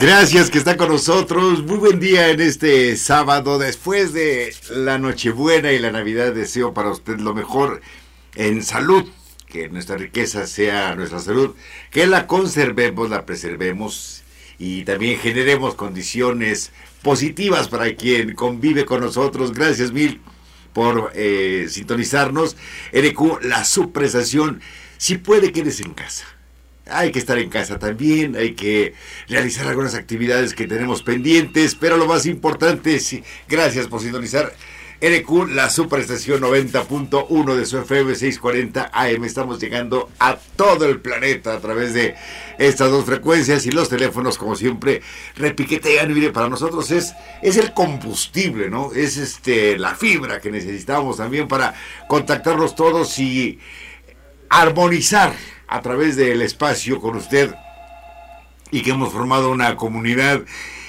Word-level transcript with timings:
Gracias 0.00 0.48
que 0.48 0.58
está 0.58 0.76
con 0.76 0.90
nosotros. 0.90 1.64
Muy 1.64 1.78
buen 1.78 1.98
día 1.98 2.30
en 2.30 2.40
este 2.40 2.96
sábado. 2.96 3.58
Después 3.58 4.12
de 4.12 4.54
la 4.70 4.96
Nochebuena 4.96 5.72
y 5.72 5.80
la 5.80 5.90
Navidad, 5.90 6.32
deseo 6.32 6.72
para 6.72 6.90
usted 6.90 7.18
lo 7.18 7.34
mejor 7.34 7.80
en 8.36 8.62
salud. 8.62 9.04
Que 9.48 9.68
nuestra 9.68 9.96
riqueza 9.96 10.46
sea 10.46 10.94
nuestra 10.94 11.18
salud. 11.18 11.56
Que 11.90 12.06
la 12.06 12.28
conservemos, 12.28 13.10
la 13.10 13.26
preservemos 13.26 14.22
y 14.56 14.84
también 14.84 15.18
generemos 15.18 15.74
condiciones 15.74 16.70
positivas 17.02 17.66
para 17.66 17.92
quien 17.96 18.36
convive 18.36 18.84
con 18.84 19.00
nosotros. 19.00 19.52
Gracias 19.52 19.90
mil 19.90 20.20
por 20.74 21.10
eh, 21.16 21.66
sintonizarnos. 21.68 22.56
NQ, 22.92 23.42
la 23.42 23.64
subprestación. 23.64 24.60
Si 24.96 25.18
puede, 25.18 25.50
quédese 25.50 25.82
en 25.82 25.94
casa 25.94 26.37
hay 26.90 27.12
que 27.12 27.18
estar 27.18 27.38
en 27.38 27.50
casa 27.50 27.78
también, 27.78 28.36
hay 28.36 28.54
que 28.54 28.94
realizar 29.28 29.66
algunas 29.66 29.94
actividades 29.94 30.54
que 30.54 30.66
tenemos 30.66 31.02
pendientes, 31.02 31.74
pero 31.74 31.96
lo 31.96 32.06
más 32.06 32.26
importante 32.26 32.94
es, 32.96 33.16
gracias 33.48 33.86
por 33.86 34.00
sintonizar 34.00 34.52
NQ, 35.00 35.50
la 35.50 35.70
superestación 35.70 36.40
90.1 36.40 37.54
de 37.54 37.66
su 37.66 37.78
FM 37.78 38.16
640 38.16 38.90
AM. 38.92 39.24
Estamos 39.24 39.60
llegando 39.60 40.10
a 40.18 40.36
todo 40.56 40.86
el 40.86 41.00
planeta 41.00 41.54
a 41.54 41.60
través 41.60 41.94
de 41.94 42.16
estas 42.58 42.90
dos 42.90 43.04
frecuencias 43.04 43.64
y 43.66 43.70
los 43.70 43.88
teléfonos, 43.88 44.36
como 44.36 44.56
siempre, 44.56 45.00
repiquetean. 45.36 46.12
Mire, 46.12 46.32
para 46.32 46.48
nosotros 46.48 46.90
es, 46.90 47.14
es 47.42 47.56
el 47.58 47.72
combustible, 47.74 48.68
¿no? 48.70 48.92
Es 48.92 49.18
este, 49.18 49.78
la 49.78 49.94
fibra 49.94 50.40
que 50.40 50.50
necesitamos 50.50 51.18
también 51.18 51.46
para 51.46 51.74
contactarlos 52.08 52.74
todos 52.74 53.16
y 53.20 53.60
armonizar 54.50 55.32
a 55.68 55.82
través 55.82 56.16
del 56.16 56.42
espacio 56.42 57.00
con 57.00 57.16
usted 57.16 57.54
y 58.70 58.82
que 58.82 58.90
hemos 58.90 59.12
formado 59.12 59.50
una 59.50 59.76
comunidad. 59.76 60.42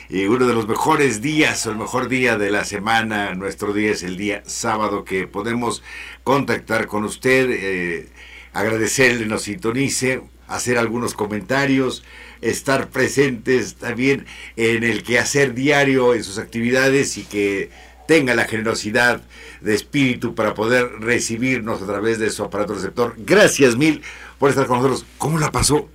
Y 0.09 0.25
uno 0.25 0.47
de 0.47 0.55
los 0.55 0.67
mejores 0.67 1.21
días 1.21 1.65
o 1.67 1.71
el 1.71 1.77
mejor 1.77 2.07
día 2.07 2.37
de 2.37 2.49
la 2.49 2.65
semana, 2.65 3.35
nuestro 3.35 3.73
día 3.73 3.91
es 3.91 4.01
el 4.01 4.17
día 4.17 4.41
sábado 4.47 5.05
que 5.05 5.27
podemos 5.27 5.83
contactar 6.23 6.87
con 6.87 7.03
usted, 7.03 7.49
eh, 7.51 8.09
agradecerle, 8.53 9.27
nos 9.27 9.43
sintonice, 9.43 10.21
hacer 10.47 10.79
algunos 10.79 11.13
comentarios, 11.13 12.03
estar 12.41 12.89
presentes 12.89 13.75
también 13.75 14.25
en 14.55 14.83
el 14.83 15.03
quehacer 15.03 15.53
diario, 15.53 16.15
en 16.15 16.23
sus 16.23 16.39
actividades 16.39 17.17
y 17.17 17.23
que 17.23 17.69
tenga 18.07 18.33
la 18.33 18.45
generosidad 18.45 19.21
de 19.61 19.75
espíritu 19.75 20.33
para 20.33 20.55
poder 20.55 20.89
recibirnos 20.99 21.83
a 21.83 21.85
través 21.85 22.17
de 22.17 22.31
su 22.31 22.43
aparato 22.43 22.73
receptor. 22.73 23.13
Gracias 23.17 23.75
mil 23.75 24.01
por 24.39 24.49
estar 24.49 24.65
con 24.65 24.77
nosotros. 24.77 25.05
¿Cómo 25.17 25.37
la 25.37 25.51
pasó 25.51 25.89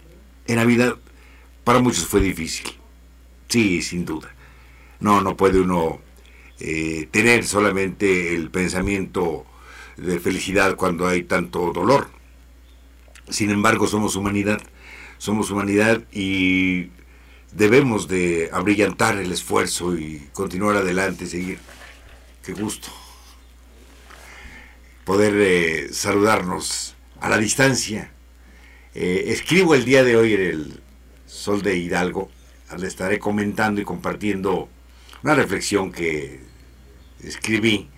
en 0.46 0.56
Navidad? 0.56 0.96
Para 1.64 1.80
muchos 1.80 2.06
fue 2.06 2.20
difícil. 2.20 2.66
Sí, 3.48 3.82
sin 3.82 4.04
duda. 4.04 4.32
No, 5.00 5.20
no 5.20 5.36
puede 5.36 5.60
uno 5.60 6.00
eh, 6.60 7.08
tener 7.10 7.44
solamente 7.44 8.34
el 8.34 8.50
pensamiento 8.50 9.46
de 9.96 10.20
felicidad 10.20 10.76
cuando 10.76 11.08
hay 11.08 11.24
tanto 11.24 11.72
dolor. 11.72 12.08
Sin 13.28 13.50
embargo, 13.50 13.86
somos 13.86 14.14
humanidad. 14.16 14.60
Somos 15.18 15.50
humanidad 15.50 16.02
y 16.12 16.90
debemos 17.52 18.08
de 18.08 18.50
abrillantar 18.52 19.16
el 19.16 19.32
esfuerzo 19.32 19.96
y 19.96 20.28
continuar 20.32 20.76
adelante, 20.76 21.26
seguir. 21.26 21.58
Qué 22.44 22.52
gusto 22.52 22.88
poder 25.04 25.34
eh, 25.36 25.92
saludarnos 25.92 26.96
a 27.20 27.28
la 27.28 27.38
distancia 27.38 28.13
eh, 28.94 29.24
escribo 29.32 29.74
el 29.74 29.84
día 29.84 30.04
de 30.04 30.16
hoy 30.16 30.34
en 30.34 30.40
el 30.40 30.80
Sol 31.26 31.62
de 31.62 31.76
Hidalgo, 31.76 32.30
le 32.78 32.86
estaré 32.86 33.18
comentando 33.18 33.80
y 33.80 33.84
compartiendo 33.84 34.68
una 35.22 35.34
reflexión 35.34 35.92
que 35.92 36.40
escribí 37.22 37.88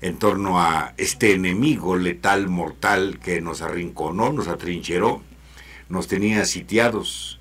en 0.00 0.18
torno 0.18 0.60
a 0.60 0.94
este 0.96 1.32
enemigo 1.32 1.96
letal, 1.96 2.48
mortal, 2.48 3.18
que 3.22 3.40
nos 3.40 3.62
arrinconó, 3.62 4.32
nos 4.32 4.48
atrincheró, 4.48 5.22
nos 5.88 6.08
tenía 6.08 6.44
sitiados. 6.44 7.40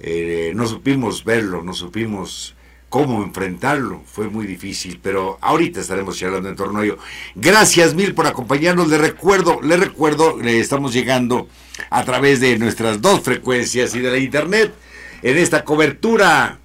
Eh, 0.00 0.52
no 0.54 0.66
supimos 0.66 1.24
verlo, 1.24 1.62
no 1.62 1.74
supimos 1.74 2.54
cómo 2.88 3.22
enfrentarlo. 3.22 4.02
Fue 4.06 4.28
muy 4.28 4.46
difícil, 4.46 4.98
pero 5.02 5.38
ahorita 5.40 5.80
estaremos 5.80 6.16
charlando 6.18 6.48
en 6.48 6.56
torno 6.56 6.80
a 6.80 6.84
ello. 6.84 6.98
Gracias 7.34 7.94
mil 7.94 8.14
por 8.14 8.26
acompañarnos. 8.26 8.88
Le 8.88 8.98
recuerdo, 8.98 9.60
le 9.62 9.76
recuerdo, 9.76 10.38
le 10.40 10.58
estamos 10.60 10.92
llegando 10.92 11.48
a 11.90 12.04
través 12.04 12.40
de 12.40 12.58
nuestras 12.58 13.00
dos 13.00 13.20
frecuencias 13.20 13.94
y 13.94 14.00
de 14.00 14.10
la 14.10 14.18
internet 14.18 14.74
en 15.22 15.36
esta 15.36 15.64
cobertura, 15.64 16.58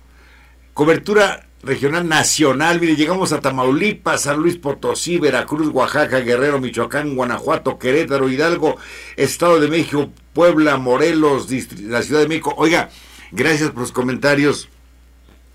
cobertura 0.73 1.47
regional 1.63 2.07
nacional. 2.07 2.79
Mire, 2.79 2.95
llegamos 2.95 3.31
a 3.31 3.39
Tamaulipas, 3.39 4.23
San 4.23 4.37
Luis 4.37 4.57
Potosí, 4.57 5.17
Veracruz, 5.17 5.69
Oaxaca, 5.73 6.19
Guerrero, 6.19 6.59
Michoacán, 6.59 7.15
Guanajuato, 7.15 7.79
Querétaro, 7.79 8.29
Hidalgo, 8.29 8.77
Estado 9.15 9.59
de 9.59 9.69
México, 9.69 10.11
Puebla, 10.33 10.77
Morelos, 10.77 11.47
la 11.81 12.01
Ciudad 12.01 12.21
de 12.21 12.27
México. 12.27 12.53
Oiga, 12.57 12.89
gracias 13.31 13.71
por 13.71 13.81
los 13.81 13.91
comentarios 13.91 14.69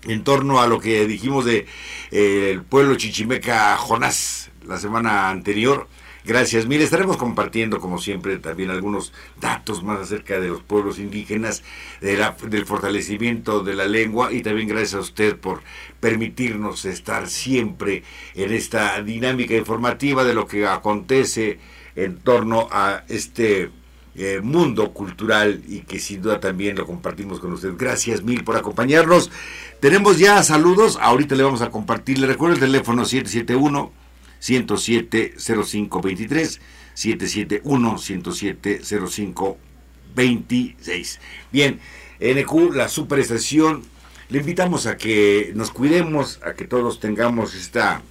en 0.03 0.23
torno 0.23 0.61
a 0.61 0.67
lo 0.67 0.79
que 0.79 1.05
dijimos 1.05 1.45
de 1.45 1.65
eh, 2.11 2.51
el 2.51 2.63
pueblo 2.63 2.95
chichimeca 2.95 3.75
Jonás 3.77 4.51
la 4.65 4.77
semana 4.77 5.29
anterior. 5.29 5.87
Gracias 6.25 6.67
mil. 6.67 6.81
Estaremos 6.81 7.17
compartiendo, 7.17 7.79
como 7.79 7.97
siempre, 7.97 8.37
también 8.37 8.69
algunos 8.69 9.13
datos 9.39 9.83
más 9.83 9.99
acerca 9.99 10.39
de 10.39 10.49
los 10.49 10.61
pueblos 10.61 10.99
indígenas, 10.99 11.63
del 12.01 12.65
fortalecimiento 12.65 13.63
de 13.63 13.75
la 13.75 13.87
lengua 13.87 14.31
y 14.31 14.41
también 14.41 14.67
gracias 14.67 14.95
a 14.95 14.99
usted 14.99 15.37
por 15.37 15.61
permitirnos 15.99 16.85
estar 16.85 17.29
siempre 17.29 18.03
en 18.35 18.53
esta 18.53 19.01
dinámica 19.01 19.55
informativa 19.55 20.23
de 20.23 20.33
lo 20.33 20.45
que 20.45 20.67
acontece 20.67 21.57
en 21.95 22.17
torno 22.19 22.67
a 22.71 23.03
este 23.07 23.71
eh, 24.21 24.41
mundo 24.41 24.91
cultural 24.91 25.61
y 25.65 25.79
que 25.79 25.97
sin 25.97 26.21
duda 26.21 26.41
también 26.41 26.75
lo 26.75 26.85
compartimos 26.85 27.39
con 27.39 27.53
usted. 27.53 27.75
Gracias 27.77 28.21
mil 28.21 28.43
por 28.43 28.57
acompañarnos. 28.57 29.31
Tenemos 29.79 30.17
ya 30.17 30.43
saludos, 30.43 30.97
ahorita 30.99 31.35
le 31.35 31.43
vamos 31.43 31.61
a 31.61 31.71
compartir. 31.71 32.19
Le 32.19 32.27
recuerdo 32.27 32.55
el 32.55 32.59
teléfono 32.59 33.05
771 33.05 33.93
107 34.39 35.35
0523 35.37 36.59
771 36.95 37.97
107 37.97 38.81
0526. 38.83 41.19
Bien, 41.53 41.79
NQ, 42.19 42.75
la 42.75 42.89
superestación, 42.89 43.83
le 44.27 44.39
invitamos 44.39 44.85
a 44.85 44.97
que 44.97 45.53
nos 45.55 45.71
cuidemos, 45.71 46.41
a 46.43 46.55
que 46.55 46.65
todos 46.65 46.99
tengamos 46.99 47.55
esta 47.55 48.01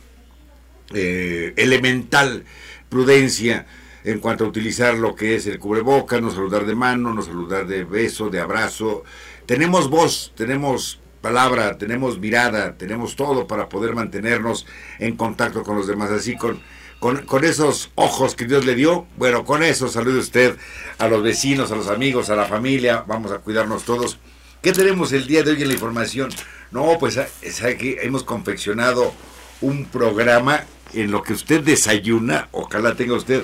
eh, 0.94 1.52
elemental 1.58 2.46
prudencia 2.88 3.66
en 4.04 4.20
cuanto 4.20 4.44
a 4.44 4.48
utilizar 4.48 4.94
lo 4.94 5.14
que 5.14 5.34
es 5.34 5.46
el 5.46 5.58
cubreboca, 5.58 6.20
no 6.20 6.30
saludar 6.30 6.66
de 6.66 6.74
mano, 6.74 7.12
no 7.12 7.22
saludar 7.22 7.66
de 7.66 7.84
beso, 7.84 8.30
de 8.30 8.40
abrazo. 8.40 9.04
Tenemos 9.46 9.90
voz, 9.90 10.32
tenemos 10.36 11.00
palabra, 11.20 11.78
tenemos 11.78 12.18
mirada, 12.18 12.76
tenemos 12.76 13.16
todo 13.16 13.46
para 13.46 13.68
poder 13.68 13.94
mantenernos 13.94 14.66
en 14.98 15.16
contacto 15.16 15.62
con 15.62 15.76
los 15.76 15.86
demás. 15.86 16.10
Así 16.10 16.36
con, 16.36 16.60
con, 17.00 17.44
esos 17.44 17.90
ojos 17.94 18.34
que 18.34 18.46
Dios 18.46 18.64
le 18.64 18.74
dio, 18.74 19.06
bueno, 19.16 19.44
con 19.44 19.62
eso 19.62 19.88
salude 19.88 20.18
usted 20.18 20.56
a 20.98 21.08
los 21.08 21.22
vecinos, 21.22 21.70
a 21.72 21.76
los 21.76 21.88
amigos, 21.88 22.30
a 22.30 22.36
la 22.36 22.46
familia, 22.46 23.04
vamos 23.06 23.32
a 23.32 23.38
cuidarnos 23.38 23.84
todos. 23.84 24.18
¿Qué 24.62 24.72
tenemos 24.72 25.12
el 25.12 25.26
día 25.26 25.42
de 25.42 25.52
hoy 25.52 25.62
en 25.62 25.68
la 25.68 25.74
información? 25.74 26.30
No, 26.70 26.98
pues 26.98 27.18
sabe 27.50 27.76
que 27.76 27.98
hemos 28.02 28.24
confeccionado 28.24 29.12
un 29.60 29.86
programa 29.86 30.64
en 30.92 31.10
lo 31.10 31.22
que 31.22 31.32
usted 31.32 31.62
desayuna, 31.62 32.48
ojalá 32.52 32.94
tenga 32.94 33.14
usted 33.14 33.42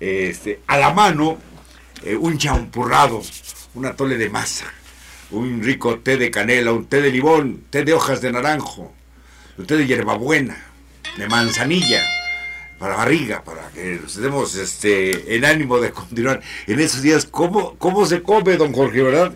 este, 0.00 0.60
a 0.66 0.78
la 0.78 0.92
mano 0.92 1.38
eh, 2.02 2.16
un 2.16 2.38
champurrado, 2.38 3.22
una 3.74 3.94
tole 3.94 4.16
de 4.16 4.30
masa, 4.30 4.66
un 5.30 5.62
rico 5.62 5.98
té 6.00 6.16
de 6.16 6.30
canela, 6.30 6.72
un 6.72 6.86
té 6.86 7.00
de 7.00 7.10
limón, 7.10 7.64
té 7.70 7.84
de 7.84 7.92
hojas 7.92 8.20
de 8.20 8.32
naranjo, 8.32 8.92
un 9.58 9.66
té 9.66 9.76
de 9.76 9.86
hierbabuena, 9.86 10.56
de 11.16 11.28
manzanilla, 11.28 12.02
para 12.78 12.96
barriga, 12.96 13.44
para 13.44 13.68
que 13.68 14.00
estemos 14.06 14.54
este, 14.56 15.36
en 15.36 15.44
ánimo 15.44 15.78
de 15.78 15.90
continuar 15.90 16.40
en 16.66 16.80
esos 16.80 17.02
días. 17.02 17.26
¿Cómo, 17.26 17.76
cómo 17.76 18.06
se 18.06 18.22
come, 18.22 18.56
don 18.56 18.72
Jorge, 18.72 19.02
verdad? 19.02 19.34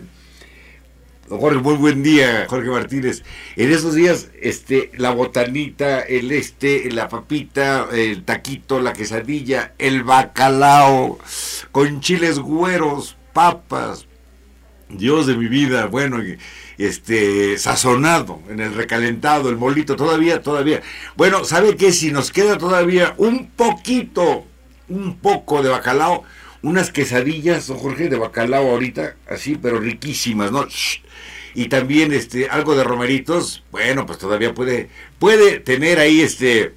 Jorge, 1.29 1.59
muy 1.59 1.77
buen 1.77 2.03
día, 2.03 2.47
Jorge 2.49 2.69
Martínez. 2.69 3.23
En 3.57 3.73
esos 3.73 3.95
días, 3.95 4.29
este, 4.43 4.91
la 4.97 5.11
botanita, 5.11 6.01
el 6.01 6.31
este, 6.33 6.91
la 6.91 7.09
papita, 7.09 7.89
el 7.93 8.25
taquito, 8.25 8.79
la 8.79 8.93
quesadilla, 8.93 9.73
el 9.79 10.03
bacalao, 10.03 11.19
con 11.73 12.01
chiles 12.01 12.39
güeros, 12.39 13.17
papas, 13.33 14.07
Dios 14.91 15.27
de 15.27 15.37
mi 15.37 15.49
vida, 15.49 15.87
bueno, 15.87 16.19
este, 16.77 17.57
sazonado, 17.57 18.41
en 18.51 18.61
el 18.61 18.75
recalentado, 18.75 19.49
el 19.49 19.57
molito, 19.57 19.97
todavía, 19.97 20.43
todavía. 20.43 20.83
Bueno, 21.17 21.45
¿sabe 21.45 21.75
qué? 21.77 21.91
Si 21.91 22.13
nos 22.13 22.31
queda 22.33 22.59
todavía 22.59 23.15
un 23.17 23.49
poquito, 23.49 24.45
un 24.91 25.17
poco 25.17 25.63
de 25.63 25.71
bacalao, 25.71 26.23
unas 26.65 26.91
quesadillas, 26.91 27.67
don 27.67 27.79
Jorge, 27.79 28.09
de 28.09 28.17
bacalao 28.17 28.71
ahorita, 28.71 29.17
así, 29.29 29.57
pero 29.57 29.79
riquísimas, 29.79 30.51
¿no? 30.51 30.67
y 31.55 31.69
también 31.69 32.13
este 32.13 32.49
algo 32.49 32.75
de 32.75 32.85
romeritos, 32.85 33.63
bueno, 33.71 34.07
pues 34.07 34.19
todavía 34.19 34.55
puede 34.55 34.91
puede 35.19 35.61
tener 35.61 36.01
ahí 36.01 36.21
este 36.21 36.75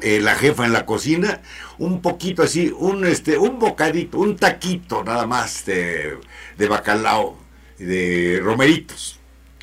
eh, 0.00 0.20
la 0.20 0.34
jefa 0.34 0.66
en 0.66 0.72
la 0.72 0.84
cocina, 0.84 1.40
un 1.78 2.02
poquito 2.02 2.42
así, 2.42 2.72
un 2.76 3.06
este 3.06 3.38
un 3.38 3.58
bocadito, 3.58 4.18
un 4.18 4.36
taquito 4.36 5.02
nada 5.04 5.26
más 5.26 5.64
de, 5.64 6.18
de 6.58 6.68
bacalao, 6.68 7.38
de 7.78 8.40
romeritos. 8.42 9.18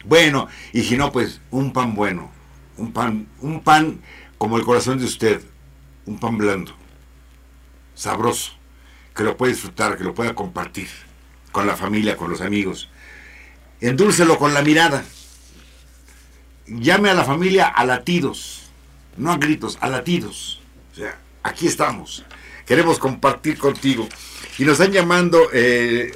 Bueno, 0.05 0.47
y 0.73 0.83
si 0.83 0.97
no 0.97 1.11
pues 1.11 1.41
un 1.51 1.71
pan 1.71 1.93
bueno, 1.93 2.31
un 2.77 2.91
pan 2.93 3.27
un 3.41 3.61
pan 3.61 4.01
como 4.37 4.57
el 4.57 4.65
corazón 4.65 4.97
de 4.97 5.05
usted, 5.05 5.41
un 6.05 6.19
pan 6.19 6.37
blando, 6.37 6.75
sabroso, 7.93 8.53
que 9.15 9.23
lo 9.23 9.37
puede 9.37 9.53
disfrutar, 9.53 9.97
que 9.97 10.03
lo 10.03 10.13
pueda 10.13 10.35
compartir 10.35 10.89
con 11.51 11.65
la 11.65 11.77
familia, 11.77 12.17
con 12.17 12.29
los 12.29 12.41
amigos. 12.41 12.89
Endúlcelo 13.79 14.37
con 14.37 14.53
la 14.53 14.61
mirada. 14.61 15.05
Llame 16.67 17.09
a 17.09 17.13
la 17.13 17.23
familia 17.23 17.67
a 17.67 17.85
latidos, 17.85 18.63
no 19.17 19.31
a 19.31 19.37
gritos, 19.37 19.77
a 19.79 19.87
latidos. 19.87 20.59
O 20.91 20.95
sea, 20.95 21.17
aquí 21.43 21.67
estamos. 21.67 22.25
Queremos 22.65 22.99
compartir 22.99 23.57
contigo. 23.57 24.07
Y 24.57 24.65
nos 24.65 24.79
están 24.79 24.91
llamando, 24.91 25.49
eh, 25.53 26.11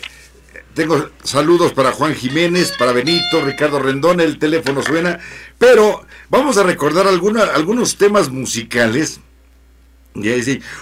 tengo 0.74 1.10
saludos 1.24 1.72
para 1.72 1.92
Juan 1.92 2.16
Jiménez, 2.16 2.74
para 2.78 2.92
Benito, 2.92 3.42
Ricardo 3.42 3.80
Rendón, 3.80 4.20
el 4.20 4.40
teléfono 4.40 4.82
suena, 4.82 5.20
pero 5.58 6.06
vamos 6.30 6.58
a 6.58 6.64
recordar 6.64 7.08
algunos 7.08 7.98
temas 7.98 8.30
musicales. 8.30 9.22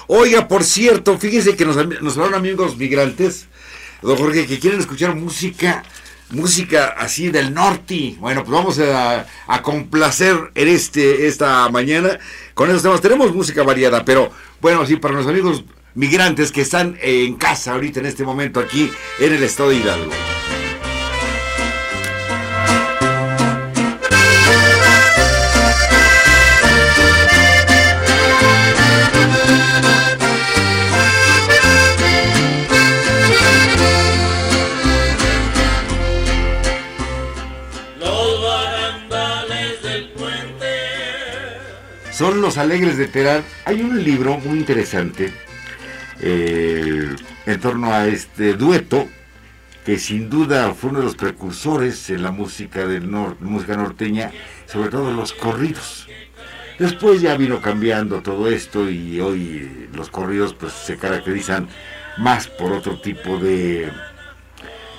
Oiga, 0.08 0.48
por 0.48 0.64
cierto, 0.64 1.18
fíjense 1.18 1.56
que 1.56 1.66
nos, 1.66 1.76
nos 1.76 2.18
hablaron 2.18 2.36
amigos 2.36 2.78
migrantes 2.78 3.48
don 4.02 4.18
Jorge, 4.18 4.46
que 4.46 4.60
quieren 4.60 4.80
escuchar 4.80 5.16
música, 5.16 5.84
música 6.30 6.96
así 6.98 7.30
del 7.30 7.54
norte. 7.54 8.16
Bueno, 8.20 8.44
pues 8.44 8.52
vamos 8.52 8.80
a, 8.80 9.26
complacer 9.62 10.52
en 10.56 10.68
este, 10.68 11.28
esta 11.28 11.70
mañana 11.70 12.20
con 12.54 12.70
esos 12.70 12.84
temas. 12.84 13.02
Tenemos 13.02 13.34
música 13.34 13.64
variada, 13.64 14.06
pero 14.06 14.32
bueno, 14.62 14.86
sí, 14.86 14.98
para 14.98 15.16
los 15.16 15.28
amigos 15.28 15.64
migrantes 15.96 16.52
que 16.52 16.62
están 16.62 16.98
en 17.02 17.36
casa 17.36 17.74
ahorita 17.74 18.00
en 18.00 18.06
este 18.06 18.24
momento 18.24 18.60
aquí 18.60 18.92
en 19.20 19.34
el 19.34 19.44
estado 19.44 19.70
de 19.70 19.78
Hidalgo. 19.78 20.12
Son 42.18 42.42
los 42.42 42.58
alegres 42.58 42.98
de 42.98 43.08
Terán. 43.08 43.44
Hay 43.66 43.82
un 43.82 44.04
libro 44.04 44.40
muy 44.40 44.58
interesante 44.58 45.32
eh, 46.20 47.16
en 47.46 47.60
torno 47.60 47.94
a 47.94 48.08
este 48.08 48.56
dueto 48.56 49.08
que 49.86 50.00
sin 50.00 50.28
duda 50.28 50.74
fue 50.74 50.90
uno 50.90 51.00
de 51.00 51.06
los 51.06 51.16
precursores 51.16 52.10
en 52.10 52.24
la 52.24 52.32
música 52.32 52.88
del 52.88 53.08
música 53.08 53.78
norteña, 53.78 54.32
sobre 54.66 54.90
todo 54.90 55.12
los 55.12 55.32
corridos. 55.32 56.08
Después 56.80 57.22
ya 57.22 57.38
vino 57.38 57.62
cambiando 57.62 58.22
todo 58.24 58.50
esto 58.50 58.90
y 58.90 59.20
hoy 59.20 59.88
los 59.94 60.10
corridos 60.10 60.56
pues 60.56 60.74
se 60.74 60.98
caracterizan 60.98 61.70
más 62.18 62.48
por 62.48 62.72
otro 62.72 63.00
tipo 63.00 63.38
de 63.38 63.92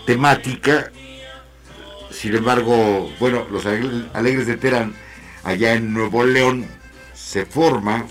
temática. 0.07 0.93
Sin 2.13 2.37
embargo, 2.37 3.13
bueno, 3.19 3.45
los 3.51 3.67
alegres 3.67 4.47
de 4.47 4.57
Terán 4.57 4.95
allá 5.43 5.75
en 5.75 5.93
Nuevo 5.93 6.25
León 6.25 6.78
se 7.29 7.45
forma 7.45 8.07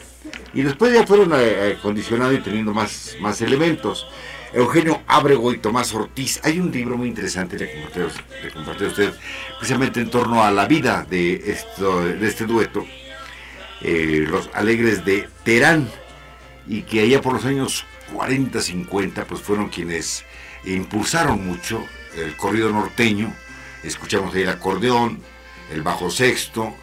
y 0.53 0.61
después 0.61 0.93
ya 0.93 1.05
fueron 1.07 1.31
eh, 1.33 1.75
acondicionando 1.79 2.35
y 2.35 2.39
teniendo 2.39 2.71
más, 2.71 3.15
más 3.19 3.41
elementos. 3.41 4.07
Eugenio 4.53 5.01
Abrego 5.07 5.51
y 5.51 5.57
Tomás 5.57 5.93
Ortiz. 5.93 6.39
Hay 6.43 6.59
un 6.59 6.71
libro 6.71 6.97
muy 6.97 7.07
interesante 7.07 7.57
de 7.57 7.71
compartir, 8.53 8.85
a 8.85 8.89
usted, 8.89 9.13
precisamente 9.57 10.01
en 10.01 10.11
torno 10.11 10.43
a 10.43 10.51
la 10.51 10.67
vida 10.67 11.05
de, 11.09 11.33
esto, 11.51 12.05
de 12.05 12.27
este 12.27 12.45
dueto, 12.45 12.85
eh, 13.81 14.23
Los 14.27 14.51
Alegres 14.53 15.03
de 15.03 15.27
Terán, 15.43 15.89
y 16.67 16.83
que 16.83 17.01
allá 17.01 17.19
por 17.19 17.33
los 17.33 17.45
años 17.45 17.85
40, 18.13 18.61
50, 18.61 19.25
pues 19.25 19.41
fueron 19.41 19.69
quienes 19.69 20.25
impulsaron 20.63 21.45
mucho 21.45 21.83
el 22.15 22.35
corrido 22.37 22.69
norteño. 22.69 23.33
Escuchamos 23.83 24.35
ahí 24.35 24.43
el 24.43 24.49
acordeón, 24.49 25.19
el 25.71 25.81
bajo 25.81 26.11
sexto, 26.11 26.75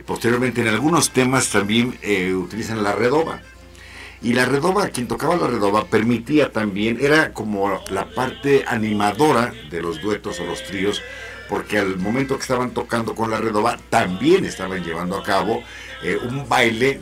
posteriormente 0.00 0.60
en 0.62 0.68
algunos 0.68 1.10
temas 1.10 1.50
también 1.50 1.98
eh, 2.02 2.32
utilizan 2.34 2.82
la 2.82 2.94
redoba. 2.94 3.42
Y 4.22 4.34
la 4.34 4.44
redoba, 4.44 4.88
quien 4.88 5.08
tocaba 5.08 5.36
la 5.36 5.48
redoba, 5.48 5.86
permitía 5.86 6.52
también, 6.52 6.98
era 7.00 7.32
como 7.32 7.82
la 7.90 8.08
parte 8.10 8.64
animadora 8.68 9.52
de 9.68 9.82
los 9.82 10.00
duetos 10.00 10.38
o 10.38 10.46
los 10.46 10.62
tríos, 10.62 11.02
porque 11.48 11.78
al 11.78 11.98
momento 11.98 12.36
que 12.36 12.42
estaban 12.42 12.70
tocando 12.70 13.16
con 13.16 13.30
la 13.30 13.38
redoba, 13.38 13.78
también 13.90 14.44
estaban 14.44 14.84
llevando 14.84 15.16
a 15.16 15.24
cabo 15.24 15.62
eh, 16.04 16.16
un 16.16 16.48
baile 16.48 17.00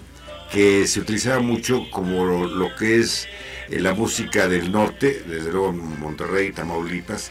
que 0.50 0.86
se 0.86 1.00
utilizaba 1.00 1.40
mucho 1.40 1.90
como 1.90 2.24
lo, 2.24 2.74
que 2.74 2.98
es 2.98 3.28
eh, 3.68 3.80
la 3.80 3.92
música 3.92 4.48
del 4.48 4.72
norte, 4.72 5.22
desde 5.26 5.52
luego 5.52 5.72
Monterrey, 5.72 6.52
Tamaulipas, 6.52 7.30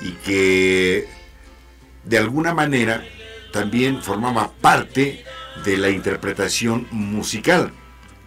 y 0.00 0.12
que 0.12 1.06
de 2.04 2.18
alguna 2.18 2.54
manera 2.54 3.04
también 3.52 4.02
formaba 4.02 4.50
parte 4.60 5.24
de 5.64 5.76
la 5.76 5.90
interpretación 5.90 6.86
musical. 6.90 7.72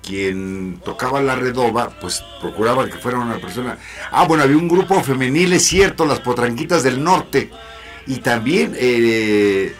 Quien 0.01 0.79
tocaba 0.83 1.21
la 1.21 1.35
redoba, 1.35 1.89
pues 1.99 2.23
procuraba 2.41 2.87
que 2.87 2.97
fuera 2.97 3.19
una 3.19 3.37
persona. 3.37 3.77
Ah, 4.11 4.25
bueno, 4.25 4.43
había 4.43 4.57
un 4.57 4.67
grupo 4.67 5.03
femenil, 5.03 5.53
es 5.53 5.65
cierto, 5.65 6.05
las 6.05 6.19
Potranquitas 6.19 6.83
del 6.83 7.03
Norte. 7.03 7.51
Y 8.07 8.17
también 8.17 8.75
eh, 8.75 9.75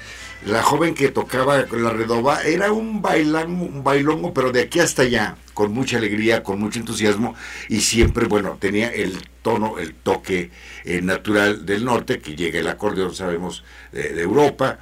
la 0.46 0.62
joven 0.62 0.94
que 0.94 1.10
tocaba 1.10 1.66
la 1.72 1.90
redoba 1.90 2.44
era 2.44 2.72
un, 2.72 3.02
bailán, 3.02 3.50
un 3.50 3.84
bailongo, 3.84 4.34
pero 4.34 4.52
de 4.52 4.62
aquí 4.62 4.80
hasta 4.80 5.02
allá, 5.02 5.36
con 5.54 5.74
mucha 5.74 5.98
alegría, 5.98 6.44
con 6.44 6.60
mucho 6.60 6.80
entusiasmo, 6.80 7.34
y 7.70 7.82
siempre, 7.82 8.28
bueno, 8.28 8.58
tenía 8.60 8.90
el 8.90 9.18
tono, 9.42 9.80
el 9.80 9.96
toque 9.96 10.52
eh, 10.84 11.02
natural 11.02 11.66
del 11.66 11.86
norte, 11.86 12.20
que 12.20 12.36
llega 12.36 12.60
el 12.60 12.68
acordeón, 12.68 13.16
sabemos, 13.16 13.64
de 13.92 14.22
Europa, 14.22 14.80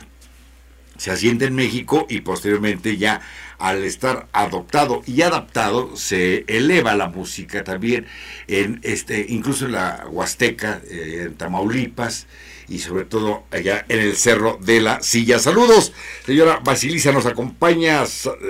se 0.98 1.12
asienta 1.12 1.46
en 1.46 1.56
México 1.56 2.06
y 2.10 2.22
posteriormente 2.22 2.98
ya 2.98 3.22
al 3.60 3.84
estar 3.84 4.28
adoptado 4.34 5.02
y 5.06 5.22
adaptado 5.22 5.96
se 5.96 6.46
eleva 6.48 6.96
la 6.96 7.08
música 7.08 7.64
también 7.64 8.06
en 8.48 8.80
este 8.84 9.26
incluso 9.30 9.66
en 9.66 9.74
la 9.74 10.06
Huasteca 10.10 10.82
eh, 10.90 11.24
en 11.28 11.36
Tamaulipas 11.36 12.28
y 12.70 12.80
sobre 12.80 13.06
todo 13.06 13.44
allá 13.52 13.86
en 13.88 14.00
el 14.00 14.16
Cerro 14.16 14.60
de 14.62 14.82
la 14.82 15.02
Silla. 15.02 15.40
Saludos, 15.40 15.94
señora 16.26 16.60
Basilisa, 16.64 17.12
nos 17.12 17.26
acompaña 17.26 18.04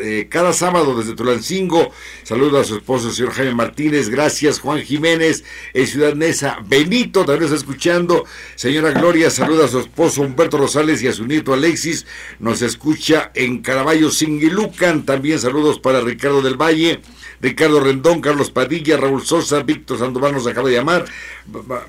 eh, 0.03 0.27
cada 0.29 0.53
sábado 0.53 0.97
desde 0.97 1.15
Tulancingo. 1.15 1.91
Saludos 2.23 2.61
a 2.61 2.67
su 2.67 2.75
esposo, 2.77 3.11
señor 3.11 3.33
Jaime 3.33 3.53
Martínez. 3.53 4.09
Gracias, 4.09 4.59
Juan 4.59 4.81
Jiménez, 4.81 5.43
en 5.73 5.87
Ciudad 5.87 6.15
Neza. 6.15 6.57
Benito 6.65 7.25
también 7.25 7.43
está 7.43 7.57
escuchando. 7.57 8.25
Señora 8.55 8.91
Gloria, 8.91 9.29
saluda 9.29 9.65
a 9.65 9.69
su 9.69 9.79
esposo 9.79 10.21
Humberto 10.21 10.57
Rosales 10.57 11.01
y 11.03 11.07
a 11.07 11.13
su 11.13 11.25
nieto 11.25 11.53
Alexis. 11.53 12.05
Nos 12.39 12.61
escucha 12.63 13.31
en 13.35 13.59
Caraballo 13.61 14.09
Singilucan. 14.09 14.96
También 15.03 15.39
saludos 15.39 15.79
para 15.79 16.01
Ricardo 16.01 16.41
del 16.41 16.55
Valle. 16.55 17.01
Ricardo 17.39 17.79
Rendón, 17.79 18.21
Carlos 18.21 18.49
Padilla, 18.49 18.97
Raúl 18.97 19.23
Sosa, 19.23 19.61
Víctor 19.61 19.99
Sandoval 19.99 20.33
nos 20.33 20.47
acaba 20.47 20.69
de 20.69 20.75
llamar, 20.75 21.05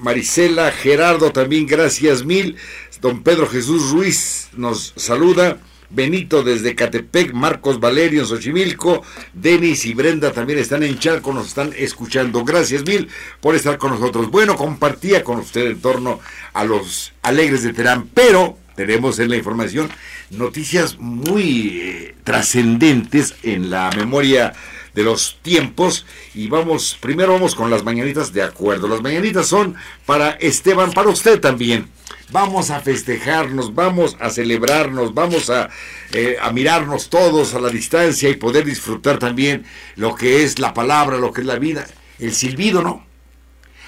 Marisela, 0.00 0.70
Gerardo 0.70 1.32
también, 1.32 1.66
gracias 1.66 2.24
mil, 2.24 2.56
don 3.00 3.22
Pedro 3.22 3.46
Jesús 3.46 3.90
Ruiz 3.90 4.48
nos 4.56 4.92
saluda. 4.96 5.58
Benito 5.90 6.42
desde 6.42 6.74
Catepec, 6.74 7.32
Marcos 7.32 7.80
Valerio 7.80 8.20
en 8.20 8.26
Xochimilco, 8.26 9.02
Denis 9.32 9.86
y 9.86 9.94
Brenda 9.94 10.32
también 10.32 10.58
están 10.58 10.82
en 10.82 10.98
Charco, 10.98 11.32
nos 11.32 11.46
están 11.46 11.72
escuchando. 11.78 12.44
Gracias 12.44 12.84
mil 12.84 13.08
por 13.40 13.54
estar 13.54 13.78
con 13.78 13.92
nosotros. 13.92 14.30
Bueno, 14.30 14.54
compartía 14.54 15.24
con 15.24 15.38
usted 15.38 15.66
en 15.66 15.80
torno 15.80 16.20
a 16.52 16.64
los 16.64 17.14
alegres 17.22 17.62
de 17.62 17.72
Terán, 17.72 18.06
pero 18.12 18.58
tenemos 18.76 19.18
en 19.18 19.30
la 19.30 19.36
información 19.38 19.88
noticias 20.30 20.98
muy 20.98 21.80
eh, 21.80 22.14
trascendentes 22.24 23.34
en 23.42 23.70
la 23.70 23.90
memoria 23.96 24.52
de 24.94 25.02
los 25.04 25.38
tiempos 25.42 26.06
y 26.34 26.48
vamos, 26.48 26.98
primero 27.00 27.32
vamos 27.32 27.54
con 27.54 27.70
las 27.70 27.84
mañanitas 27.84 28.32
de 28.32 28.42
acuerdo. 28.42 28.88
Las 28.88 29.00
mañanitas 29.00 29.46
son 29.46 29.76
para 30.04 30.30
Esteban, 30.30 30.92
para 30.92 31.10
usted 31.10 31.40
también. 31.40 31.88
Vamos 32.30 32.70
a 32.70 32.80
festejarnos, 32.80 33.74
vamos 33.74 34.16
a 34.20 34.28
celebrarnos, 34.30 35.14
vamos 35.14 35.50
a, 35.50 35.70
eh, 36.12 36.36
mirarnos 36.52 37.08
todos 37.08 37.54
a 37.54 37.60
la 37.60 37.70
distancia 37.70 38.28
y 38.28 38.34
poder 38.36 38.64
disfrutar 38.64 39.18
también 39.18 39.64
lo 39.96 40.14
que 40.14 40.42
es 40.42 40.58
la 40.58 40.74
palabra, 40.74 41.16
lo 41.16 41.32
que 41.32 41.40
es 41.40 41.46
la 41.46 41.58
vida. 41.58 41.86
El 42.18 42.34
silbido, 42.34 42.82
¿no? 42.82 43.06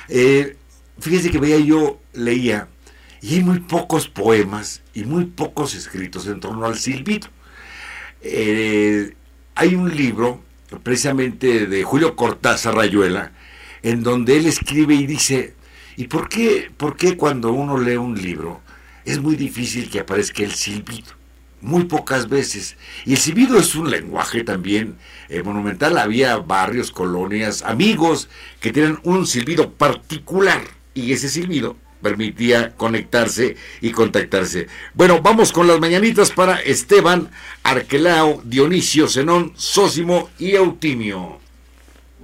Eh, 0.09 0.57
fíjese 1.01 1.31
que 1.31 1.39
veía 1.39 1.59
yo, 1.59 1.99
leía, 2.13 2.69
y 3.23 3.35
hay 3.35 3.45
muy 3.45 3.61
pocos 3.61 4.09
poemas 4.09 4.83
y 4.95 5.05
muy 5.05 5.27
pocos 5.27 5.75
escritos 5.75 6.27
en 6.27 6.41
torno 6.41 6.65
al 6.67 6.79
silbido. 6.79 7.29
Eh, 8.23 9.15
hay 9.55 9.75
un 9.75 9.95
libro 9.95 10.43
precisamente 10.83 11.67
de 11.67 11.83
Julio 11.83 12.17
Cortázar 12.17 12.75
Rayuela, 12.75 13.33
en 13.83 14.03
donde 14.03 14.39
él 14.39 14.47
escribe 14.47 14.95
y 14.95 15.07
dice, 15.07 15.55
¿y 15.97 16.07
por 16.07 16.29
qué, 16.29 16.71
por 16.77 16.97
qué 16.97 17.17
cuando 17.17 17.53
uno 17.53 17.79
lee 17.79 17.97
un 17.97 18.21
libro 18.21 18.61
es 19.05 19.19
muy 19.21 19.37
difícil 19.37 19.91
que 19.91 20.01
aparezca 20.01 20.43
el 20.43 20.53
silbido? 20.53 21.19
Muy 21.61 21.85
pocas 21.85 22.27
veces. 22.31 22.79
Y 23.05 23.13
el 23.13 23.19
silbido 23.19 23.59
es 23.59 23.75
un 23.75 23.91
lenguaje 23.91 24.45
también 24.45 24.97
eh, 25.29 25.43
monumental. 25.43 25.99
Había 25.99 26.39
barrios, 26.39 26.91
colonias, 26.91 27.63
amigos 27.63 28.31
que 28.61 28.73
tienen 28.73 28.99
un 29.03 29.27
silbido 29.27 29.71
particular. 29.71 30.63
Y 30.95 31.13
ese 31.13 31.29
silbido 31.29 31.77
permitía 32.03 32.73
conectarse 32.77 33.57
y 33.81 33.91
contactarse. 33.91 34.67
Bueno, 34.95 35.21
vamos 35.23 35.53
con 35.53 35.67
las 35.67 35.81
mañanitas 35.81 36.31
para 36.31 36.61
Esteban, 36.61 37.31
Arquelao, 37.63 38.41
Dionisio, 38.45 39.09
Zenón, 39.09 39.53
Sósimo 39.57 40.31
y 40.39 40.53
Eutimio. 40.53 41.39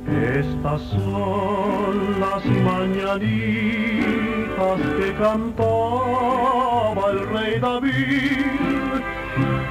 Estas 0.06 0.83
son 0.90 2.21
las 2.21 2.45
mañanitas 2.45 3.26
que 4.99 5.14
cantaba 5.14 7.11
el 7.11 7.28
rey 7.28 7.61
David 7.61 8.76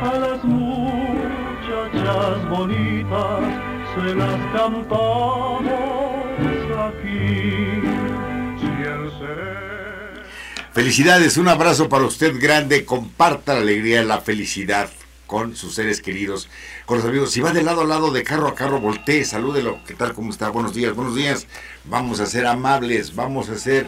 a 0.02 0.20
las 0.20 0.44
muchachas 0.44 0.90
bonitas 2.50 3.42
se 3.96 4.14
las 4.16 4.40
cantamos 4.54 5.64
aquí. 6.90 7.75
Felicidades, 10.76 11.38
un 11.38 11.48
abrazo 11.48 11.88
para 11.88 12.04
usted 12.04 12.38
grande, 12.38 12.84
comparta 12.84 13.54
la 13.54 13.62
alegría 13.62 14.04
la 14.04 14.20
felicidad 14.20 14.90
con 15.26 15.56
sus 15.56 15.76
seres 15.76 16.02
queridos, 16.02 16.50
con 16.86 16.98
los 16.98 17.08
amigos. 17.08 17.32
Si 17.32 17.40
va 17.40 17.54
de 17.54 17.64
lado 17.64 17.80
a 17.80 17.86
lado, 17.86 18.12
de 18.12 18.26
carro 18.26 18.50
a 18.50 18.56
carro, 18.56 18.82
voltee, 18.82 19.24
salúdelo. 19.24 19.80
¿Qué 19.88 19.94
tal? 19.94 20.14
¿Cómo 20.14 20.32
está? 20.32 20.50
Buenos 20.50 20.74
días, 20.74 20.94
buenos 20.94 21.16
días. 21.16 21.48
Vamos 21.86 22.20
a 22.20 22.26
ser 22.26 22.46
amables, 22.46 23.16
vamos 23.16 23.48
a 23.48 23.58
ser, 23.58 23.88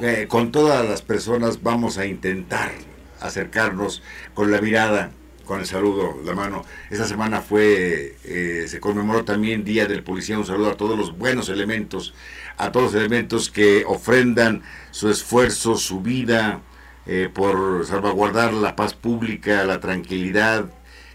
eh, 0.00 0.24
con 0.26 0.52
todas 0.52 0.88
las 0.88 1.02
personas, 1.02 1.62
vamos 1.62 1.98
a 1.98 2.06
intentar 2.06 2.72
acercarnos 3.20 4.02
con 4.32 4.50
la 4.50 4.62
mirada, 4.62 5.10
con 5.44 5.60
el 5.60 5.66
saludo, 5.66 6.20
la 6.24 6.34
mano. 6.34 6.64
Esta 6.90 7.06
semana 7.06 7.40
fue, 7.40 8.16
eh, 8.24 8.66
se 8.68 8.80
conmemoró 8.80 9.24
también 9.24 9.64
Día 9.64 9.86
del 9.86 10.02
Policía. 10.02 10.38
Un 10.38 10.46
saludo 10.46 10.70
a 10.70 10.76
todos 10.76 10.98
los 10.98 11.16
buenos 11.16 11.48
elementos, 11.48 12.14
a 12.56 12.72
todos 12.72 12.92
los 12.92 12.94
elementos 12.94 13.50
que 13.50 13.84
ofrendan 13.86 14.62
su 14.90 15.10
esfuerzo, 15.10 15.76
su 15.76 16.00
vida 16.00 16.60
eh, 17.06 17.28
por 17.32 17.84
salvaguardar 17.86 18.52
la 18.52 18.76
paz 18.76 18.94
pública, 18.94 19.64
la 19.64 19.80
tranquilidad, 19.80 20.70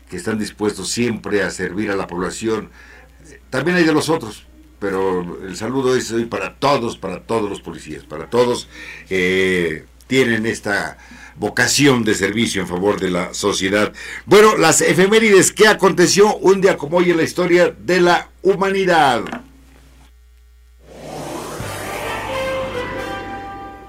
que 0.10 0.17
están 0.17 0.39
dispuestos 0.39 0.89
siempre 0.89 1.43
a 1.43 1.50
servir 1.50 1.91
a 1.91 1.96
la 1.96 2.07
población. 2.07 2.69
También 3.50 3.77
hay 3.77 3.84
de 3.84 3.93
los 3.93 4.10
otros, 4.10 4.48
pero 4.79 5.39
el 5.46 5.55
saludo 5.55 5.96
es 5.96 6.12
hoy 6.12 6.25
para 6.25 6.55
todos, 6.60 6.98
para 6.98 7.22
todos 7.22 7.50
los 7.50 7.62
policías, 7.62 8.03
para 8.03 8.29
todos 8.29 8.69
que 9.07 9.86
tienen 10.07 10.46
esta 10.46 10.98
vocación 11.38 12.03
de 12.03 12.15
servicio 12.15 12.62
en 12.62 12.67
favor 12.67 13.00
de 13.00 13.12
la 13.12 13.34
sociedad. 13.34 13.94
Bueno, 14.25 14.58
las 14.58 14.82
efemérides, 14.82 15.51
¿qué 15.51 15.67
aconteció 15.67 16.36
un 16.38 16.62
día 16.62 16.77
como 16.77 16.98
hoy 16.98 17.12
en 17.12 17.17
la 17.17 17.24
historia 17.24 17.74
de 17.77 18.01
la 18.01 18.29
humanidad? 18.41 19.24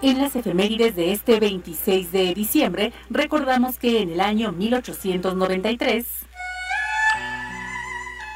En 0.01 0.19
las 0.19 0.37
efemérides 0.37 0.95
de 0.95 1.13
este 1.13 1.41
26 1.41 2.13
de 2.13 2.33
diciembre, 2.33 2.93
recordamos 3.11 3.79
que 3.79 4.01
en 4.01 4.11
el 4.11 4.21
año 4.21 4.53
1893 4.53 6.07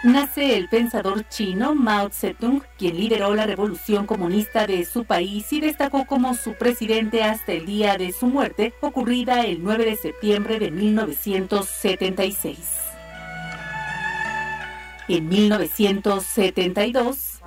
nace 0.03 0.57
el 0.57 0.69
pensador 0.69 1.29
chino 1.29 1.75
Mao 1.75 2.11
Zedong, 2.11 2.63
quien 2.77 2.97
lideró 2.97 3.35
la 3.35 3.47
revolución 3.47 4.07
comunista 4.07 4.67
de 4.67 4.85
su 4.85 5.05
país 5.05 5.51
y 5.53 5.61
destacó 5.61 6.07
como 6.07 6.35
su 6.35 6.55
presidente 6.55 7.23
hasta 7.23 7.53
el 7.53 7.67
día 7.67 7.97
de 7.97 8.11
su 8.13 8.27
muerte, 8.27 8.75
ocurrida 8.81 9.45
el 9.45 9.63
9 9.63 9.85
de 9.85 9.97
septiembre 9.97 10.59
de 10.59 10.71
1976. 10.71 12.59
En 15.09 15.29
1972, 15.29 17.41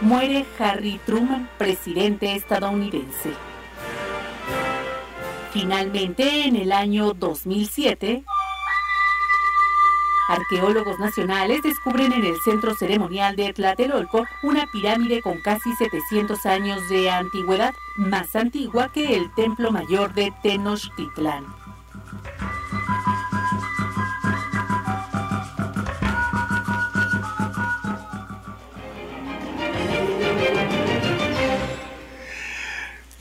muere 0.00 0.46
Harry 0.58 0.98
Truman, 1.04 1.50
presidente 1.58 2.34
estadounidense. 2.34 3.30
Finalmente, 5.52 6.46
en 6.46 6.56
el 6.56 6.72
año 6.72 7.12
2007, 7.12 8.24
arqueólogos 10.30 10.98
nacionales 10.98 11.62
descubren 11.62 12.12
en 12.12 12.24
el 12.24 12.40
centro 12.40 12.74
ceremonial 12.74 13.34
de 13.34 13.52
Tlatelolco 13.52 14.26
una 14.42 14.66
pirámide 14.66 15.20
con 15.22 15.40
casi 15.40 15.74
700 15.74 16.46
años 16.46 16.88
de 16.88 17.10
antigüedad, 17.10 17.74
más 17.96 18.36
antigua 18.36 18.92
que 18.92 19.16
el 19.16 19.34
templo 19.34 19.72
mayor 19.72 20.14
de 20.14 20.32
Tenochtitlán. 20.42 21.44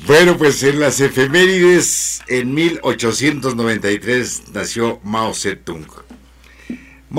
Bueno, 0.05 0.37
pues 0.37 0.63
en 0.63 0.79
las 0.79 0.99
efemérides, 1.01 2.21
en 2.27 2.53
1893 2.53 4.43
nació 4.53 4.99
Mao 5.03 5.35
Zedong. 5.35 6.08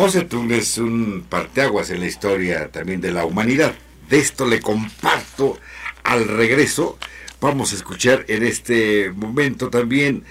Zedong 0.09 0.53
es 0.53 0.79
un 0.79 1.25
parteaguas 1.29 1.91
en 1.91 2.01
la 2.01 2.07
historia 2.07 2.71
también 2.71 3.01
de 3.01 3.13
la 3.13 3.25
humanidad. 3.25 3.75
De 4.09 4.19
esto 4.19 4.47
le 4.47 4.61
comparto 4.61 5.59
al 6.05 6.27
regreso. 6.29 6.99
Vamos 7.41 7.73
a 7.73 7.77
escuchar 7.77 8.25
en 8.29 8.43
este 8.43 9.11
momento 9.11 9.71
también 9.71 10.25